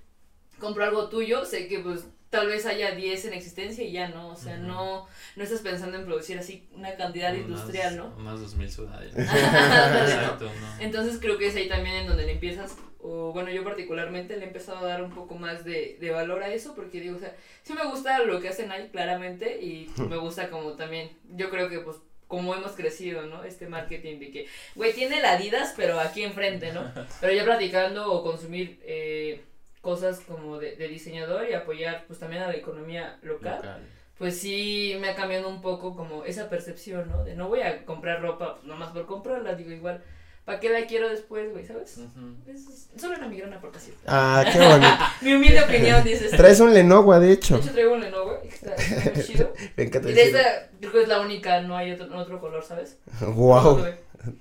[0.58, 4.28] compro algo tuyo, sé que pues tal vez haya 10 en existencia y ya, ¿no?
[4.28, 5.06] O sea, no,
[5.36, 8.14] no estás pensando en producir así una cantidad Unas- industrial, ¿no?
[8.16, 9.14] Unas dos mil sudaderas.
[9.18, 10.20] Ándale, ¿no?
[10.22, 10.80] Exacto, ¿no?
[10.82, 14.44] Entonces creo que es ahí también en donde le empiezas, o bueno, yo particularmente le
[14.44, 17.20] he empezado a dar un poco más de, de valor a eso, porque digo, o
[17.20, 21.50] sea, sí me gusta lo que hacen ahí claramente y me gusta como también, yo
[21.50, 21.96] creo que pues
[22.28, 23.42] como hemos crecido, ¿no?
[23.42, 26.88] Este marketing de que, güey, tiene la Adidas, pero aquí enfrente, ¿no?
[27.20, 29.42] Pero ya platicando o consumir eh,
[29.80, 33.80] cosas como de, de diseñador y apoyar pues también a la economía local Local.
[34.18, 37.24] pues sí me ha cambiado un poco como esa percepción, ¿no?
[37.24, 40.02] De no voy a comprar ropa pues, nomás por comprarla, digo igual.
[40.44, 41.64] ¿para qué la quiero después, güey?
[41.64, 41.98] ¿Sabes?
[41.98, 42.34] Ujú.
[42.50, 43.94] Es solo una mi gran aportación.
[44.06, 44.90] Ah, qué bonito.
[45.20, 46.32] Mi humilde opinión, dices.
[46.32, 47.56] Traes un Lenovo, de De hecho.
[47.58, 49.52] hecho, traigo un Lenovo, está, está muy chido.
[49.76, 52.64] Me encanta Y de esta, creo que es la única, no hay otro, otro color,
[52.64, 52.98] ¿sabes?
[53.20, 53.84] Wow,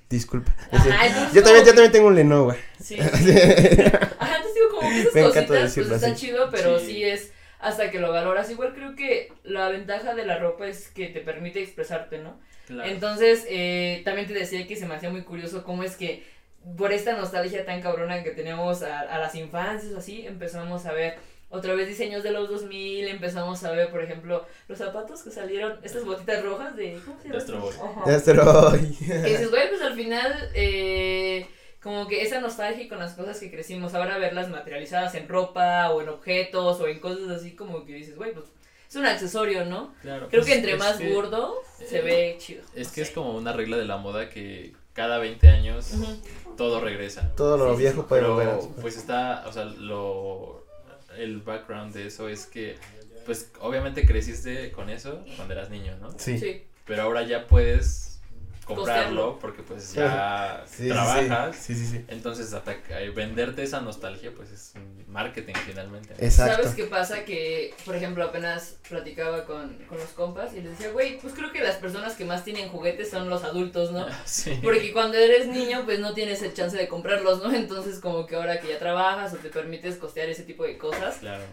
[0.09, 0.55] disculpa.
[0.71, 2.55] Ajá, Yo también, yo también tengo un Lenovo.
[2.81, 2.99] Sí.
[2.99, 6.25] Ajá, entonces digo, como que esas Me encanta cositas, decirlo pues está así.
[6.25, 6.85] chido, pero Sí.
[6.85, 7.03] sí.
[7.03, 8.49] es hasta que lo valoras.
[8.49, 12.39] Igual creo que la ventaja de la ropa es que te permite expresarte, ¿no?
[12.67, 12.89] Claro.
[12.89, 16.23] Entonces, eh, también te decía que se me hacía muy curioso cómo es que
[16.77, 21.15] por esta nostalgia tan cabrona que tenemos a, a las infancias, así, empezamos a ver
[21.51, 25.79] otra vez diseños de los 2000, empezamos a ver, por ejemplo, los zapatos que salieron,
[25.83, 27.39] estas botitas rojas de, ¿cómo se llama?
[27.39, 27.71] Astro Boy.
[28.05, 28.95] Ya estoy.
[29.07, 31.47] Que dices, güey, pues al final, eh,
[31.81, 36.01] como que esa nostalgia con las cosas que crecimos, ahora verlas materializadas en ropa o
[36.01, 38.45] en objetos o en cosas así, como que dices, güey, pues
[38.89, 39.93] es un accesorio, ¿no?
[40.01, 42.63] Claro, Creo pues, que entre más que- gordo se eh, ve chido.
[42.75, 45.93] Es no que es como una regla de la moda que cada 20 años
[46.57, 47.31] todo regresa.
[47.37, 50.65] Todo lo Sí, viejo puede Pero volver pues está, o sea, lo
[51.17, 52.77] el background de eso es que
[53.25, 56.11] pues obviamente creciste con eso cuando eras niño, ¿no?
[56.17, 56.37] Sí.
[56.39, 56.63] Sí.
[56.85, 58.08] Pero ahora ya puedes
[58.75, 58.95] comprarlo
[59.33, 59.39] Costearlo.
[59.39, 61.55] porque pues ya Sí, trabajas.
[61.55, 62.05] Sí, sí, sí.
[62.07, 66.13] Entonces ataca- eh, venderte esa nostalgia pues es un marketing finalmente.
[66.23, 66.63] Exacto.
[66.63, 67.25] ¿Sabes qué pasa?
[67.25, 71.51] Que, por ejemplo, apenas platicaba con, con los compas y les decía, güey, pues creo
[71.51, 74.05] que las personas que más tienen juguetes son los adultos, ¿no?
[74.25, 74.59] Sí.
[74.63, 77.53] Porque cuando eres niño, pues no tienes el chance de comprarlos, ¿no?
[77.53, 81.17] Entonces, como que ahora que ya trabajas o te permites costear ese tipo de cosas,
[81.17, 81.43] Claro.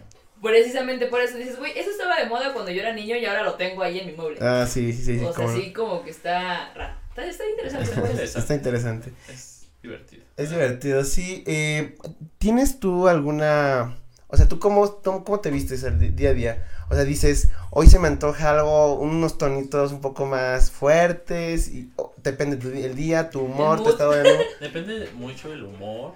[0.41, 3.43] precisamente por eso dices, güey, eso estaba de moda cuando yo era niño y ahora
[3.43, 4.37] lo tengo ahí en mi mueble.
[4.41, 5.25] Ah, sí, sí, sí.
[5.25, 6.93] o sea, como- sí, como que está raro.
[7.17, 7.89] Está, está interesante.
[7.89, 8.11] Está pues.
[8.11, 8.39] interesante.
[8.39, 9.13] Está interesante.
[9.27, 10.23] Es divertido.
[10.37, 11.43] Es divertido, sí.
[11.47, 11.97] Eh,
[12.37, 13.97] ¿Tienes tú alguna...
[14.27, 16.67] O sea, ¿tú cómo, cómo, cómo te vistes el día a día?
[16.89, 21.91] O sea, dices, hoy se me antoja algo, unos tonitos un poco más fuertes, y
[21.95, 24.43] oh, depende tu el día, tu humor, tu estado de ánimo.
[24.59, 26.13] Depende mucho del humor.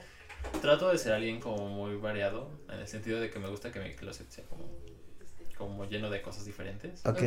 [0.61, 3.79] Trato de ser alguien como muy variado, en el sentido de que me gusta que
[3.79, 4.65] mi closet sea como,
[5.57, 7.05] como lleno de cosas diferentes.
[7.05, 7.21] Ok.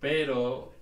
[0.00, 0.72] Pero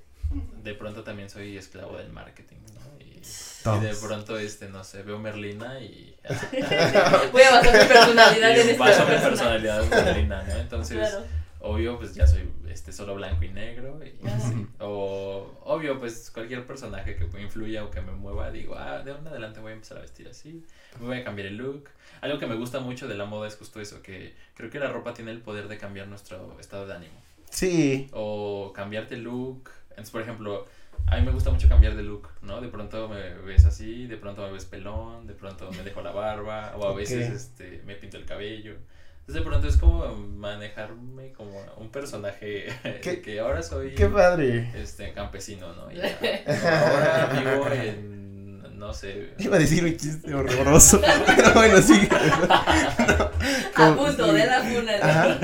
[0.63, 3.05] de pronto también soy esclavo del marketing, ¿no?
[3.05, 6.17] Y, y de pronto, este, no sé, veo Merlina y
[7.33, 9.29] Voy a basar mi personalidad en y esta baso mi persona.
[9.29, 10.57] personalidad en Merlina, ¿no?
[10.57, 11.25] Entonces, Claro.
[11.61, 13.99] obvio, pues ya soy este solo blanco y negro.
[14.05, 14.41] Y, Ajá.
[14.41, 14.67] sí.
[14.81, 19.23] O obvio, pues cualquier personaje que influya o que me mueva, digo, ah, de ahora
[19.23, 20.65] en adelante voy a empezar a vestir así,
[21.01, 21.89] me voy a cambiar el look.
[22.21, 24.89] Algo que me gusta mucho de la moda es justo eso, que creo que la
[24.89, 27.21] ropa tiene el poder de cambiar nuestro estado de ánimo.
[27.51, 29.71] Sí, O cambiarte el look.
[29.99, 30.65] Entonces, por ejemplo,
[31.07, 32.61] a mí me gusta mucho cambiar de look, ¿no?
[32.61, 36.13] De pronto me ves así, de pronto me ves pelón, de pronto me dejo la
[36.13, 38.73] barba, o a veces este, me pinto el cabello.
[39.21, 42.67] Entonces, de pronto es como manejarme como un personaje
[43.25, 44.71] que ahora soy qué padre.
[44.75, 45.91] este campesino, ¿no?
[45.93, 46.19] Y ya,
[46.87, 52.09] ahora vivo en, no sé, Iba a decir un chiste horroroso, pero bueno, sí.
[52.49, 54.99] A Como- punto de la funa.
[54.99, 55.05] ¿no?
[55.05, 55.39] Ajá.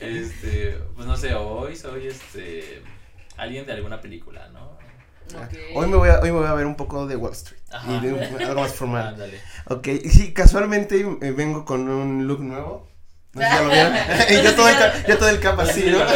[0.00, 2.80] este, pues no sé, hoy soy este,
[3.36, 4.76] alguien de alguna película, ¿no?
[5.34, 5.54] Ok.
[5.74, 7.60] Hoy me voy a, hoy me voy a ver un poco de Wall Street.
[7.70, 7.92] Ajá.
[7.92, 9.08] Y de un- algo más formal.
[9.08, 9.40] Ándale.
[9.68, 12.86] Ok, sí, casualmente eh, vengo con un look nuevo.
[13.34, 13.92] No sé si ya lo vieron.
[14.30, 14.76] Y yo todo el,
[15.08, 15.98] yo todo el cap así, ¿no?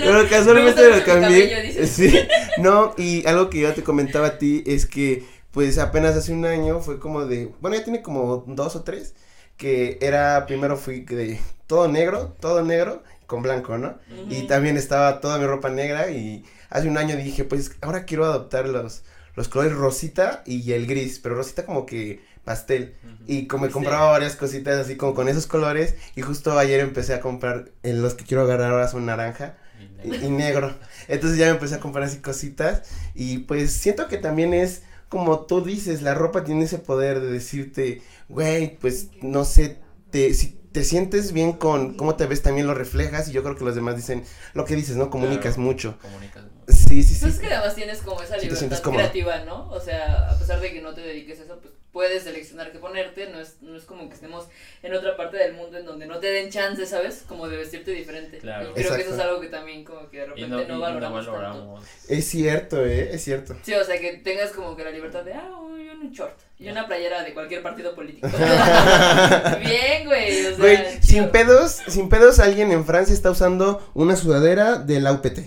[0.00, 1.86] Pero casualmente lo cambié.
[1.86, 2.18] Sí,
[2.58, 6.44] no, y algo que yo te comentaba a ti es que, pues apenas hace un
[6.44, 9.14] año fue como de, bueno, ya tiene como dos o tres,
[9.56, 13.02] que era, primero fui de todo negro, todo negro,
[13.32, 13.98] con blanco, ¿no?
[14.28, 18.24] Y también estaba toda mi ropa negra y hace un año dije, pues ahora quiero
[18.24, 19.04] adoptar los,
[19.34, 22.94] los colores rosita y el gris, pero rosita como que pastel.
[23.26, 23.72] Y como me Sí.
[23.72, 27.92] compraba varias cositas así como con esos colores y justo ayer empecé a comprar, eh,
[27.94, 30.78] los que quiero agarrar ahora son naranja Y y, y negro.
[31.08, 32.82] Entonces ya me empecé a comprar así cositas
[33.14, 37.30] y pues siento que también es como tú dices, la ropa tiene ese poder de
[37.30, 39.78] decirte, güey, pues no sé,
[40.10, 43.56] te, si te sientes bien con cómo te ves también lo reflejas y yo creo
[43.56, 45.10] que los demás dicen lo que dices, ¿no?
[45.10, 45.60] Comunicas Claro.
[45.68, 45.98] mucho.
[46.00, 46.52] Comunicas mucho.
[46.72, 47.20] Sí, sí, sí.
[47.22, 49.00] Pues es que además tienes como esa Sí, libertad cómodo.
[49.00, 49.68] creativa, ¿no?
[49.70, 52.78] O sea, a pesar de que no te dediques a eso, pues puedes seleccionar qué
[52.78, 54.46] ponerte, no es, no es como que estemos
[54.82, 57.22] en otra parte del mundo en donde no te den chance, ¿sabes?
[57.28, 58.38] Como de vestirte diferente.
[58.38, 58.70] Claro.
[58.70, 60.62] Y creo que eso es algo que también como que de Y repente no, no,
[60.62, 61.32] y no valoramos, tanto.
[61.38, 61.84] valoramos.
[62.08, 63.56] Es cierto, eh, es cierto.
[63.62, 66.68] Sí, o sea, que tengas como que la libertad de, ah, uy, un short y
[66.68, 68.28] una playera de cualquier partido político.
[69.60, 71.02] Bien, güey, o sea, Güey, chido.
[71.02, 75.40] sin pedos, sin pedos alguien en Francia está usando una sudadera de la UPT.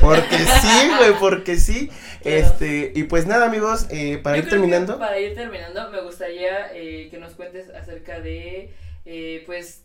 [0.00, 1.90] Porque sí, güey, porque sí.
[2.20, 2.36] Claro.
[2.36, 4.98] Este, y pues nada, amigos, eh, para Yo ir terminando.
[4.98, 8.74] Para ir terminando, me gustaría eh, que nos cuentes acerca de,
[9.04, 9.84] eh, pues,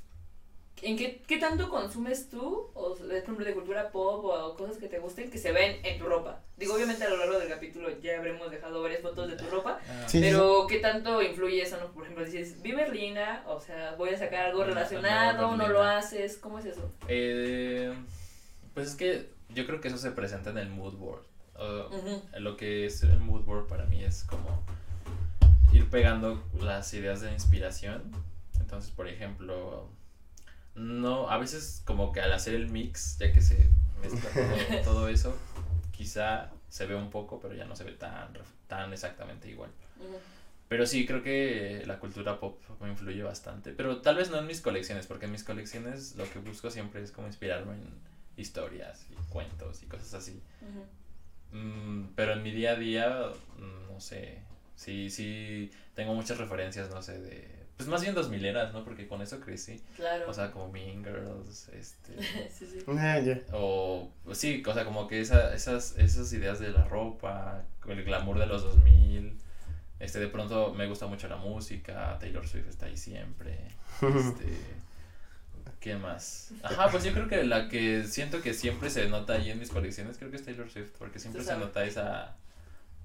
[0.84, 4.89] ¿En qué, qué tanto consumes tú, o por ejemplo, de cultura pop o cosas que
[4.89, 6.41] te gusten que se ven en tu ropa?
[6.58, 9.80] Digo, obviamente a lo largo del capítulo ya habremos dejado varias fotos de tu ropa,
[9.88, 11.78] Ah, Sí, sí, pero ¿qué tanto influye eso?
[11.78, 11.93] no?
[11.93, 15.84] Por ejemplo, dices, vi Berlina, o sea, voy a sacar algo relacionado, no, no lo
[15.84, 16.91] haces, ¿cómo es eso?
[17.08, 17.93] Eh,
[18.74, 21.24] pues es que yo creo que eso se presenta en el mood board.
[22.39, 24.64] Lo que es el mood board para mí es como
[25.72, 28.04] ir pegando las ideas de inspiración.
[28.60, 29.88] Entonces, por ejemplo,
[30.76, 33.68] no, a veces como que al hacer el mix, ya que se
[34.01, 35.36] mezcla todo, todo eso,
[35.91, 38.30] quizá se ve un poco, pero ya no se ve tan,
[38.68, 39.70] tan exactamente igual.
[39.99, 40.18] Ujú.
[40.68, 43.74] Pero sí, creo que la cultura pop me influye bastante.
[43.74, 47.04] Pero tal vez no en mis colecciones, porque en mis colecciones lo que busco siempre
[47.04, 50.41] es como inspirarme en historias y cuentos y cosas así.
[51.51, 54.39] Mm, pero en mi día a día, mm, no sé,
[54.75, 57.63] sí, sí, tengo muchas referencias, no sé, de...
[57.77, 58.84] Pues más bien dos mileras, ¿no?
[58.84, 59.81] Porque con eso crecí.
[59.95, 60.29] Claro.
[60.29, 62.15] O sea, como Mean Girls, este...
[62.49, 62.79] sí, sí.
[62.88, 63.19] Ah.
[63.53, 68.03] O, pues sí, o sea, como que esa, esas, esas ideas de la ropa, el
[68.03, 69.38] glamour de los 2000,
[69.99, 73.69] este, de pronto me gusta mucho la música, Taylor Swift está ahí siempre,
[74.01, 74.57] este,
[75.84, 76.51] ¿qué más?
[76.63, 79.69] Ajá, pues yo creo que la que siento que siempre se nota ahí en mis
[79.69, 82.38] colecciones, creo que es Taylor Swift, porque siempre Se nota esa,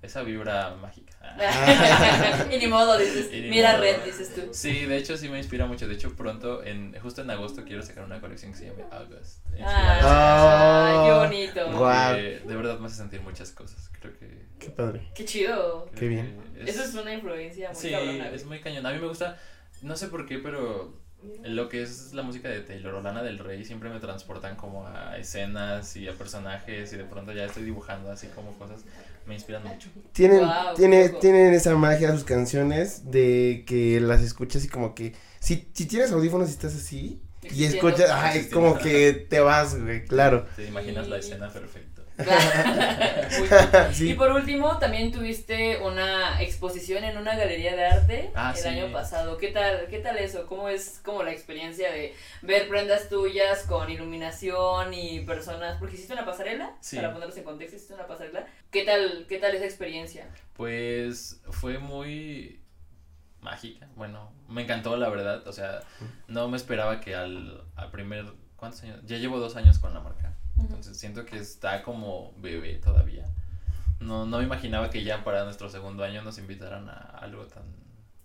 [0.01, 1.13] esa vibra mágica.
[2.53, 3.83] y ni modo, dices, ni mira modo.
[3.83, 4.43] Red, dices tú.
[4.53, 5.89] Sí, de hecho sí me inspira mucho.
[5.89, 9.45] De hecho, pronto, en justo en agosto, quiero sacar una colección que se llame August.
[9.61, 11.03] Ah, Ah.
[11.05, 11.61] qué bonito.
[11.73, 13.91] porque de verdad me hace sentir muchas cosas.
[14.01, 14.47] Creo que.
[14.61, 15.09] Qué padre.
[15.17, 15.87] Qué chido.
[15.87, 16.41] creo Qué bien.
[16.55, 18.31] que Eso es una influencia muy Sí, cabrona.
[18.31, 18.87] es muy cañón.
[18.87, 19.37] A mí me gusta,
[19.83, 20.95] no sé por qué, pero
[21.45, 24.87] lo que es la música de Taylor o Lana del Rey siempre me transportan como
[24.87, 28.85] a escenas y a personajes y de pronto ya estoy dibujando así como cosas.
[29.27, 29.91] Me inspiran mucho.
[30.13, 35.69] Tienen, tiene, tienen esa magia sus canciones de que las escuchas y como que si,
[35.75, 40.47] si tienes audífonos y estás así y escuchas, ay, como que te vas, güey, claro.
[40.57, 41.98] Te imaginas la escena perfecta.
[42.19, 42.27] Muy
[43.49, 43.95] bien.
[43.95, 44.11] Sí.
[44.11, 48.69] Y por último, también tuviste una exposición en una galería de arte Ah, el sí.
[48.69, 49.37] año pasado.
[49.39, 50.47] ¿Qué tal, ¿Qué tal eso?
[50.47, 55.77] ¿Cómo es como la experiencia de ver prendas tuyas con iluminación y personas?
[55.79, 56.97] Porque hiciste una pasarela, Sí.
[56.97, 58.47] para ponerlos en contexto, hiciste una pasarela.
[58.71, 60.27] ¿Qué tal, qué tal esa experiencia?
[60.55, 62.61] Pues fue muy
[63.41, 63.87] mágica.
[63.95, 65.47] Bueno, me encantó la verdad.
[65.47, 65.81] O sea,
[66.27, 68.27] no me esperaba que al, al primer...
[68.57, 68.99] ¿Cuántos años?
[69.05, 70.33] Ya llevo dos años con la marca.
[70.59, 73.25] Entonces siento que está como bebé todavía.
[74.01, 77.65] No, no me imaginaba que ya para nuestro segundo año nos invitaran a algo tan,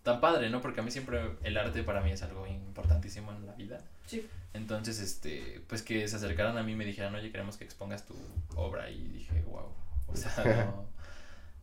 [0.03, 0.61] tan padre, ¿no?
[0.61, 3.81] Porque a mí siempre el arte para mí es algo importantísimo en la vida.
[4.05, 4.27] Sí.
[4.53, 8.05] Entonces, este, pues que se acercaran a mí y me dijeran, oye, queremos que expongas
[8.05, 8.13] tu
[8.55, 8.89] obra.
[8.89, 9.71] Y dije, wow.
[10.07, 10.31] O sea,
[10.65, 10.85] no,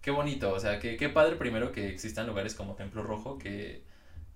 [0.00, 0.52] qué bonito.
[0.52, 3.84] O sea, que, qué padre primero que existan lugares como Templo Rojo que,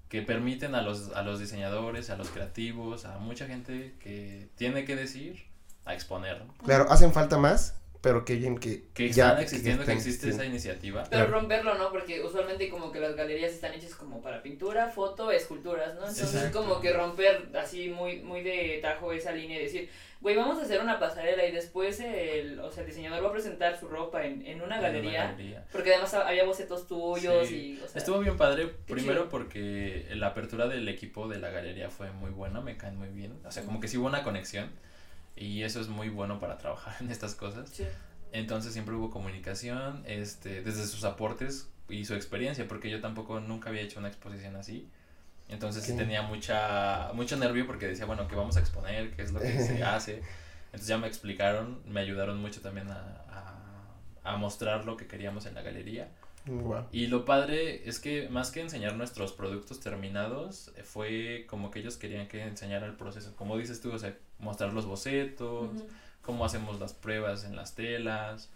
[0.08, 4.84] que permiten a los, a los diseñadores, a los creativos, a mucha gente que tiene
[4.84, 5.46] que decir,
[5.84, 6.42] a exponer.
[6.64, 10.28] Claro, hacen falta más, pero qué bien que, Que ya están existiendo, que, estén existe
[10.30, 11.04] esa iniciativa.
[11.10, 11.40] Pero Claro.
[11.40, 11.90] romperlo, ¿no?
[11.90, 16.00] Porque usualmente como que las galerías están hechas como para pintura, foto, esculturas, ¿no?
[16.00, 16.58] Entonces Exacto.
[16.62, 19.88] como que romper así muy muy de tajo esa línea y decir,
[20.20, 23.32] güey, vamos a hacer una pasarela y después el, o sea, el diseñador va a
[23.32, 25.24] presentar su ropa en, en una en galería.
[25.30, 25.64] galería.
[25.72, 27.78] Porque además había bocetos tuyos Sí.
[27.78, 29.28] y, o sea, Estuvo bien padre, primero chido.
[29.30, 33.38] porque la apertura del equipo de la galería fue muy buena, me caen muy bien.
[33.46, 34.70] O sea, como que sí hubo una conexión
[35.36, 37.70] y eso es muy bueno para trabajar en estas cosas.
[37.70, 37.84] sí.
[38.32, 43.70] Entonces siempre hubo comunicación, este, desde sus aportes y su experiencia, porque yo tampoco nunca
[43.70, 44.88] había hecho una exposición así.
[45.48, 49.12] Entonces sí tenía mucha, mucho nervio porque decía, bueno, ¿qué vamos a exponer?
[49.14, 50.22] ¿Qué es lo que se hace?
[50.66, 53.22] Entonces ya me explicaron, me ayudaron mucho también a,
[54.24, 56.08] a, a mostrar lo que queríamos en la galería.
[56.92, 61.96] Y lo padre es que más que enseñar nuestros productos terminados, fue como que ellos
[61.96, 63.34] querían que enseñara el proceso.
[63.36, 65.70] Como dices tú, o sea, mostrar los bocetos,
[66.22, 68.50] cómo hacemos las pruebas en las telas,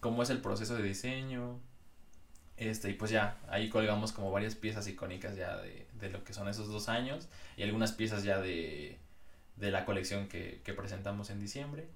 [0.00, 1.58] cómo es el proceso de diseño.
[2.56, 6.32] Este, y pues ya, ahí colgamos como varias piezas icónicas ya de, de lo que
[6.34, 8.98] son esos dos años y algunas piezas ya de,
[9.56, 11.88] de la colección que, que presentamos en diciembre.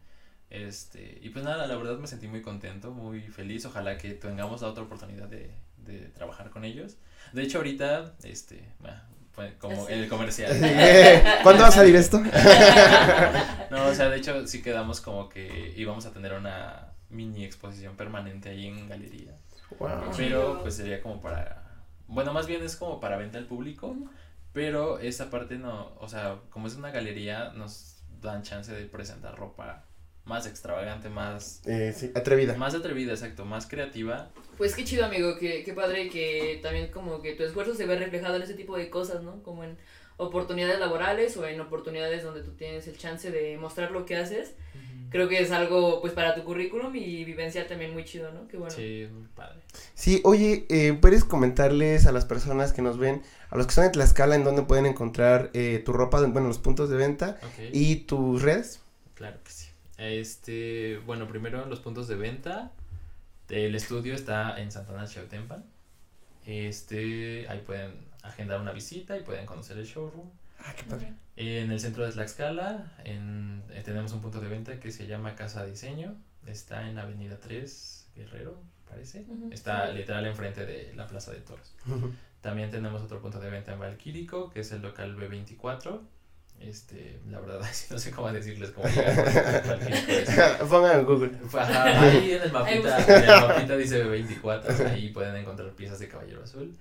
[0.50, 3.66] Este, y pues nada, la verdad me sentí muy contento, muy feliz.
[3.66, 6.96] Ojalá que tengamos la otra oportunidad de, de trabajar con ellos.
[7.32, 8.62] De hecho, ahorita, este,
[9.58, 10.52] como el comercial.
[11.42, 12.22] ¿Cuándo va a salir esto?
[13.68, 17.96] No, o sea, de hecho sí quedamos como que íbamos a tener una mini exposición
[17.96, 19.36] permanente ahí en galería.
[19.80, 20.12] Wow.
[20.16, 21.64] Pero pues sería como para,
[22.06, 23.96] bueno, más bien es como para venta al público,
[24.52, 29.36] pero esa parte no, o sea, como es una galería nos dan chance de presentar
[29.36, 29.84] ropa
[30.26, 32.54] más extravagante, más Eh, sí, atrevida.
[32.56, 34.30] más atrevida, exacto, más creativa.
[34.58, 37.96] Pues qué chido, amigo, que qué padre que también como que tu esfuerzo se ve
[37.96, 39.42] reflejado en ese tipo de cosas, ¿no?
[39.42, 39.76] Como en
[40.18, 44.54] oportunidades laborales o en oportunidades donde tú tienes el chance de mostrar lo que haces.
[45.10, 48.48] Creo que es algo pues para tu currículum y vivenciar también muy chido, ¿no?
[48.48, 48.74] Qué bueno.
[48.74, 49.60] Sí, es muy padre.
[49.94, 53.84] Sí, oye, eh, ¿puedes comentarles a las personas que nos ven, a los que están
[53.84, 57.38] en Tlaxcala, en dónde pueden encontrar eh, tu ropa, bueno, los puntos de venta
[57.72, 58.80] y tus redes?
[59.14, 59.65] Claro que sí.
[59.98, 62.72] Este, bueno, primero los puntos de venta.
[63.48, 65.64] El estudio está en Santana Chautempan.
[66.44, 70.30] Este, ahí pueden agendar una visita y pueden conocer el showroom.
[70.58, 71.12] Ah, qué padre.
[71.36, 75.34] En el centro de Tlaxcala en, eh, tenemos un punto de venta que se llama
[75.34, 76.16] Casa Diseño.
[76.46, 79.24] Está en Avenida 3, Guerrero, parece.
[79.28, 79.50] Ujú.
[79.52, 81.74] Está literal enfrente de la Plaza de Toros.
[82.40, 86.00] También tenemos otro punto de venta en Valquírico, que es el local B24.
[86.60, 90.58] Este, la verdad, no sé cómo decirles cómo llegar.
[90.68, 91.32] Pongan en Google.
[91.52, 96.08] Ajá, ahí en el mapita, en el mapita dice B24, ahí pueden encontrar piezas de
[96.08, 96.76] Caballero Azul.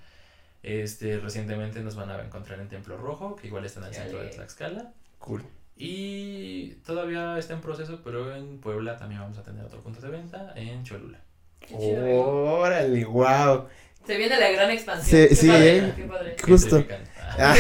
[0.63, 4.21] Este, recientemente nos van a encontrar en Templo Rojo, que igual está en el centro
[4.21, 4.29] de.
[4.29, 4.93] Tlaxcala.
[5.19, 5.43] Cool.
[5.77, 10.09] Y todavía está en proceso, pero en Puebla también vamos a tener otro punto de
[10.09, 11.19] venta, en Cholula.
[11.59, 12.59] Qué chido, amigo.
[12.59, 13.67] Órale, wow.
[14.05, 15.21] Se viene la gran expansión.
[15.21, 15.93] Sí, Qué sí, padre, eh.
[15.95, 16.35] Qué padre.
[16.43, 16.77] Justo.
[16.77, 17.14] Gentrifican.
[17.37, 17.55] Ah,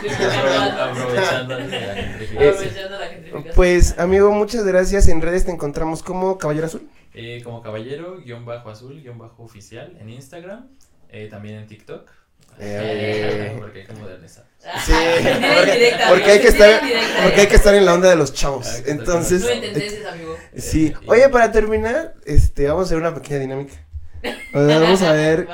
[0.00, 3.00] Aprovechando Aprovechando la gentrificación.
[3.00, 3.54] la gentrificación.
[3.54, 5.08] Pues, amigo, muchas gracias.
[5.08, 6.88] En redes te encontramos como Caballero Azul.
[7.14, 10.68] Eh, como caballero, guion bajo azul, guion bajo oficial en Instagram,
[11.10, 12.10] eh, también en TikTok.
[12.58, 13.54] Eh.
[13.60, 14.44] Porque hay que modernizar.
[14.86, 14.92] Sí,
[16.08, 17.22] porque, hay que estar, indirecta.
[17.24, 18.66] porque hay que estar en la onda de los chavos.
[18.68, 20.36] Estar Entonces, amigo.
[20.56, 20.94] sí.
[21.06, 23.74] Oye, para terminar, este, vamos a hacer una pequeña dinámica.
[24.54, 25.48] Vamos a ver.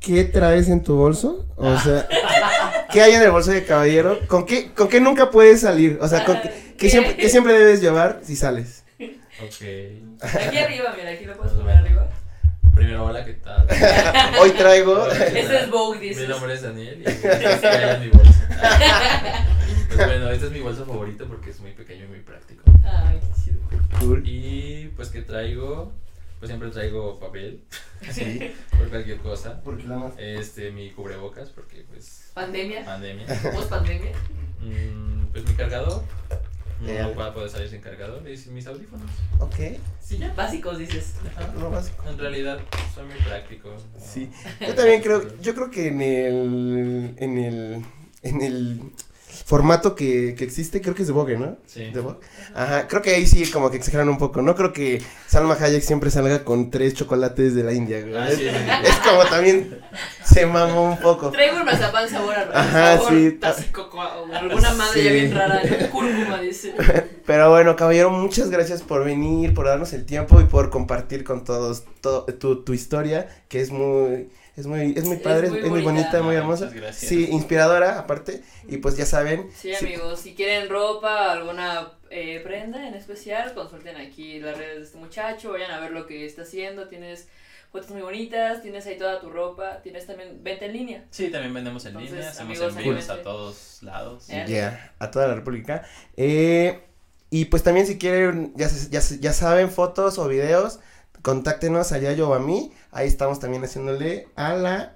[0.00, 1.46] Qué traes en tu bolso.
[1.56, 2.08] O sea,
[2.92, 4.18] qué hay en el bolso de caballero.
[4.26, 5.98] ¿Con qué, con qué nunca puedes salir?
[6.00, 8.84] O sea, con qué, qué siempre, qué siempre debes llevar si sales.
[9.40, 9.64] Ok.
[10.20, 12.08] Aquí arriba, mira, aquí lo puedes poner arriba.
[12.74, 13.66] Primero, hola, ¿qué tal?
[14.40, 15.06] Hoy traigo.
[15.10, 18.32] Ese es Vogue, Mi nombre es Daniel y este es mi bolso.
[19.88, 22.62] Pues bueno, este es mi bolso favorito porque es muy pequeño y muy práctico.
[22.84, 23.58] Ay, qué chido.
[23.98, 24.22] Cool.
[24.24, 25.92] Y pues, ¿qué traigo?
[26.38, 27.60] Pues siempre traigo papel
[28.12, 28.52] Sí.
[28.78, 29.60] por cualquier cosa.
[29.62, 30.12] Porque la más.
[30.18, 32.84] Este, mi cubrebocas porque pues Pandemia.
[32.84, 33.26] pandemia.
[33.54, 34.12] Post pandemia.
[34.60, 36.02] Mm, pues mi cargador.
[36.80, 37.08] No Ya.
[37.08, 38.22] va a poder salir sin cargador.
[38.28, 39.10] Y mis audífonos.
[39.40, 39.56] Ok.
[40.00, 40.32] Sí, ya.
[40.34, 41.14] Básicos, dices.
[41.36, 41.52] Ajá.
[41.58, 42.08] Lo básico.
[42.08, 42.60] En realidad,
[42.94, 43.70] soy muy práctico.
[43.70, 44.00] ¿no?
[44.00, 44.30] Sí.
[44.60, 47.84] Yo también creo, yo creo que en el, en el,
[48.22, 48.80] en el
[49.44, 51.56] formato que, que existe, creo que es de Vogue, ¿no?
[51.66, 51.90] Sí.
[51.90, 52.18] De Vogue.
[52.54, 54.42] Ajá, creo que ahí sí como que exageran un poco.
[54.42, 58.16] No creo que Salma Hayek siempre salga con tres chocolates de la India, güey.
[58.16, 58.86] Ah, es, sí, sí, sí.
[58.88, 59.80] es como también
[60.24, 61.30] se mamó un poco.
[61.30, 63.38] Traigo un mazapán sabor a Ajá, sabor sí.
[64.32, 65.62] alguna madre ya bien rara.
[65.90, 66.74] Cúrcuma, dice.
[67.26, 71.44] Pero bueno, caballero, muchas gracias por venir, por darnos el tiempo y por compartir con
[71.44, 74.28] todos todo, tu, tu historia, que es muy,
[74.58, 76.08] es muy, es muy Es padre, es muy muy, bonita.
[76.08, 76.64] bonita, muy hermosa.
[76.66, 77.08] muchas gracias.
[77.08, 78.42] Sí, inspiradora aparte.
[78.68, 79.48] Y pues ya saben.
[79.56, 84.84] Sí, amigos, si quieren ropa, alguna eh, prenda en especial, consulten aquí las redes de
[84.84, 87.28] este muchacho, vayan a ver lo que está haciendo, tienes
[87.70, 91.04] fotos muy bonitas, tienes ahí toda tu ropa, tienes también venta en línea.
[91.10, 94.28] Sí, también vendemos en Entonces, línea, hacemos amigos, envíos a todos lados.
[94.30, 94.44] Eh.
[94.48, 95.86] Ya, a toda la República.
[96.16, 96.80] Eh,
[97.30, 100.80] y pues también si quieren, ya, ya, ya saben, fotos o videos,
[101.28, 102.72] contáctenos a Yayo o a mí.
[102.90, 104.94] Ahí estamos también haciéndole a la...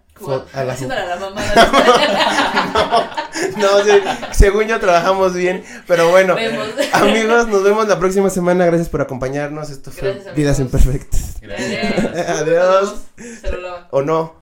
[0.55, 1.43] a la Haciéndole a la mamá.
[3.59, 3.69] no,
[4.33, 6.35] según yo trabajamos bien, pero bueno.
[6.35, 6.69] Vemos.
[6.95, 8.65] Amigos, nos vemos la próxima semana.
[8.65, 9.69] Gracias por acompañarnos.
[9.69, 10.59] Esto fue Gracias, Vidas.
[10.59, 11.37] Imperfectas.
[11.43, 12.29] Gracias.
[12.41, 12.95] Adiós.
[13.91, 14.42] ¿O no?